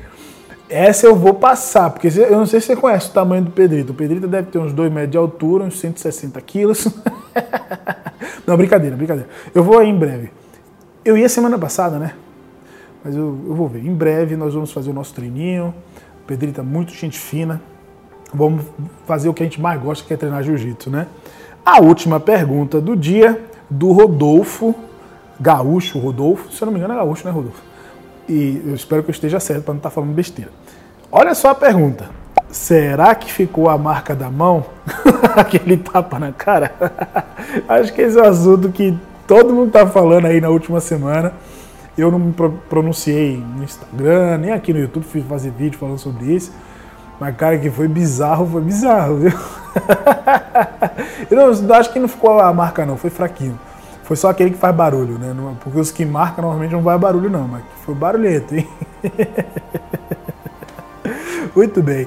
Essa 0.69 1.07
eu 1.07 1.15
vou 1.15 1.35
passar, 1.35 1.91
porque 1.91 2.09
eu 2.09 2.39
não 2.39 2.47
sei 2.47 2.61
se 2.61 2.67
você 2.67 2.77
conhece 2.77 3.09
o 3.09 3.13
tamanho 3.13 3.45
do 3.45 3.51
Pedrito. 3.51 3.93
O 3.93 3.95
Pedrito 3.95 4.27
deve 4.27 4.51
ter 4.51 4.59
uns 4.59 4.73
2 4.73 4.93
metros 4.93 5.13
de 5.13 5.17
altura, 5.17 5.65
uns 5.65 5.79
160 5.79 6.41
quilos. 6.41 6.89
não, 8.47 8.57
brincadeira, 8.57 8.97
brincadeira. 8.97 9.29
Eu 9.55 9.63
vou 9.63 9.79
aí 9.79 9.89
em 9.89 9.99
breve. 9.99 10.31
Eu 11.05 11.17
ia 11.17 11.29
semana 11.29 11.59
passada, 11.59 11.99
né? 11.99 12.15
Mas 13.05 13.17
eu, 13.17 13.39
eu 13.47 13.55
vou 13.55 13.69
ver. 13.69 13.85
Em 13.85 13.95
breve 13.95 14.37
nós 14.37 14.55
vamos 14.55 14.73
fazer 14.73 14.91
o 14.91 14.93
nosso 14.93 15.15
treininho. 15.15 15.75
O 16.29 16.61
é 16.61 16.63
muito 16.63 16.93
gente 16.93 17.19
fina. 17.19 17.61
Vamos 18.33 18.65
fazer 19.07 19.29
o 19.29 19.35
que 19.35 19.43
a 19.43 19.47
gente 19.47 19.61
mais 19.61 19.81
gosta, 19.81 20.05
que 20.07 20.13
é 20.13 20.17
treinar 20.17 20.43
jiu-jitsu, 20.43 20.91
né? 20.91 21.07
A 21.65 21.81
última 21.81 22.19
pergunta 22.21 22.81
do 22.81 22.97
dia, 22.97 23.41
do 23.71 23.93
Rodolfo, 23.93 24.75
gaúcho 25.41 25.99
Rodolfo. 25.99 26.53
Se 26.53 26.63
eu 26.63 26.67
não 26.67 26.73
me 26.73 26.79
engano 26.79 26.95
é 26.95 26.97
gaúcho, 26.97 27.25
né, 27.25 27.33
Rodolfo? 27.33 27.63
E 28.29 28.63
eu 28.65 28.75
espero 28.75 29.03
que 29.03 29.11
eu 29.11 29.13
esteja 29.13 29.39
certo 29.39 29.63
para 29.63 29.75
não 29.75 29.79
estar 29.79 29.91
tá 29.91 29.95
falando 29.95 30.13
besteira. 30.13 30.51
Olha 31.11 31.35
só 31.35 31.51
a 31.51 31.55
pergunta. 31.55 32.11
Será 32.51 33.15
que 33.15 33.33
ficou 33.33 33.69
a 33.69 33.77
marca 33.77 34.15
da 34.15 34.31
mão? 34.31 34.65
Aquele 35.37 35.77
tapa 35.77 36.19
na 36.19 36.33
cara? 36.33 36.73
Acho 37.69 37.93
que 37.93 38.03
esse 38.03 38.19
é 38.19 38.23
o 38.23 38.27
assunto 38.27 38.71
que 38.71 38.97
todo 39.27 39.53
mundo 39.53 39.69
está 39.69 39.87
falando 39.87 40.27
aí 40.27 40.41
na 40.41 40.49
última 40.49 40.81
semana. 40.81 41.33
Eu 41.97 42.11
não 42.11 42.19
me 42.19 42.35
pronunciei 42.69 43.43
no 43.57 43.65
Instagram, 43.65 44.39
nem 44.39 44.53
aqui 44.53 44.73
no 44.73 44.79
YouTube, 44.79 45.05
fiz 45.05 45.25
fazer 45.27 45.51
vídeo 45.51 45.79
falando 45.79 45.99
sobre 45.99 46.27
isso. 46.27 46.53
Mas, 47.19 47.35
cara, 47.37 47.59
que 47.59 47.71
foi 47.71 47.89
bizarro, 47.89 48.47
foi 48.47 48.61
bizarro, 48.61 49.17
viu? 49.17 49.33
eu 51.31 51.37
não, 51.37 51.75
acho 51.75 51.93
que 51.93 51.99
não 51.99 52.09
ficou 52.09 52.39
a 52.39 52.53
marca, 52.53 52.85
não, 52.85 52.97
foi 52.97 53.11
fraquinho. 53.11 53.59
Foi 54.05 54.17
só 54.17 54.31
aquele 54.31 54.51
que 54.51 54.59
faz 54.59 54.75
barulho, 54.75 55.19
né? 55.19 55.35
Porque 55.63 55.79
os 55.81 55.91
que 55.91 56.05
marcam 56.05 56.43
normalmente 56.43 56.73
não 56.73 56.83
vai 56.83 56.97
barulho, 56.99 57.31
não, 57.31 57.49
mas 57.49 57.63
foi 57.85 57.95
barulhento, 57.95 58.55
hein? 58.55 58.69
Muito 61.57 61.83
bem. 61.83 62.07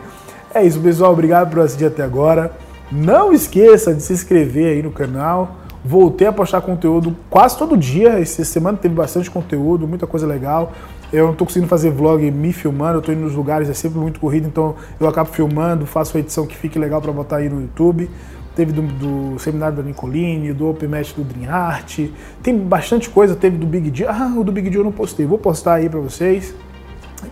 É 0.53 0.63
isso, 0.63 0.79
pessoal. 0.79 1.11
Obrigado 1.11 1.49
por 1.49 1.59
assistir 1.59 1.85
até 1.85 2.03
agora. 2.03 2.53
Não 2.91 3.33
esqueça 3.33 3.93
de 3.93 4.01
se 4.01 4.13
inscrever 4.13 4.67
aí 4.67 4.81
no 4.81 4.91
canal 4.91 5.59
Voltei 5.83 6.27
a 6.27 6.33
postar 6.33 6.61
conteúdo 6.61 7.15
quase 7.29 7.57
todo 7.57 7.77
dia. 7.77 8.19
Essa 8.19 8.43
semana 8.43 8.77
teve 8.77 8.93
bastante 8.93 9.31
conteúdo, 9.31 9.87
muita 9.87 10.05
coisa 10.05 10.27
legal. 10.27 10.73
Eu 11.11 11.25
não 11.25 11.31
estou 11.31 11.47
conseguindo 11.47 11.69
fazer 11.69 11.89
vlog 11.89 12.29
me 12.29 12.51
filmando, 12.53 12.95
eu 12.95 12.99
estou 12.99 13.15
indo 13.15 13.23
nos 13.23 13.33
lugares, 13.33 13.69
é 13.69 13.73
sempre 13.73 13.97
muito 13.97 14.19
corrido, 14.19 14.47
então 14.47 14.75
eu 14.99 15.07
acabo 15.07 15.31
filmando, 15.31 15.85
faço 15.87 16.15
a 16.17 16.19
edição 16.19 16.45
que 16.45 16.55
fique 16.55 16.77
legal 16.77 17.01
para 17.01 17.11
botar 17.11 17.37
aí 17.37 17.49
no 17.49 17.61
YouTube. 17.61 18.09
Teve 18.55 18.73
do, 18.73 18.81
do, 18.81 19.39
seminário 19.39 19.77
da 19.77 19.81
Nicoline, 19.81 20.51
do 20.53 20.69
Open 20.69 20.89
Match 20.89 21.13
do 21.13 21.23
Dream 21.23 21.49
Art, 21.49 21.99
tem 22.43 22.57
bastante 22.57 23.09
coisa, 23.09 23.35
teve 23.35 23.57
do 23.57 23.65
Big 23.65 23.89
Deal. 23.89 24.11
Ah, 24.11 24.33
o 24.37 24.43
do 24.43 24.51
Big 24.51 24.69
Deal 24.69 24.81
eu 24.81 24.85
não 24.85 24.91
postei, 24.91 25.25
vou 25.25 25.37
postar 25.37 25.75
aí 25.75 25.87
para 25.87 25.99
vocês. 25.99 26.53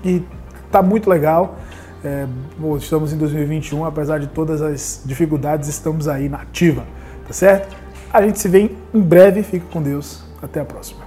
E 0.04 0.24
tá 0.72 0.82
muito 0.82 1.10
legal. 1.10 1.58
É, 2.04 2.28
bom, 2.58 2.78
estamos 2.78 3.12
em 3.12 3.18
2021, 3.18 3.86
apesar 3.86 4.20
de 4.20 4.28
todas 4.28 4.62
as 4.62 5.02
dificuldades, 5.06 5.68
estamos 5.68 6.08
aí 6.08 6.30
na 6.30 6.42
ativa, 6.42 6.86
tá 7.28 7.34
certo? 7.34 7.76
A 8.12 8.22
gente 8.22 8.40
se 8.40 8.48
vê 8.48 8.72
em 8.94 9.02
breve. 9.02 9.44
Fica 9.44 9.66
com 9.72 9.82
Deus. 9.82 10.24
Até 10.42 10.60
a 10.60 10.66
próxima. 10.66 11.07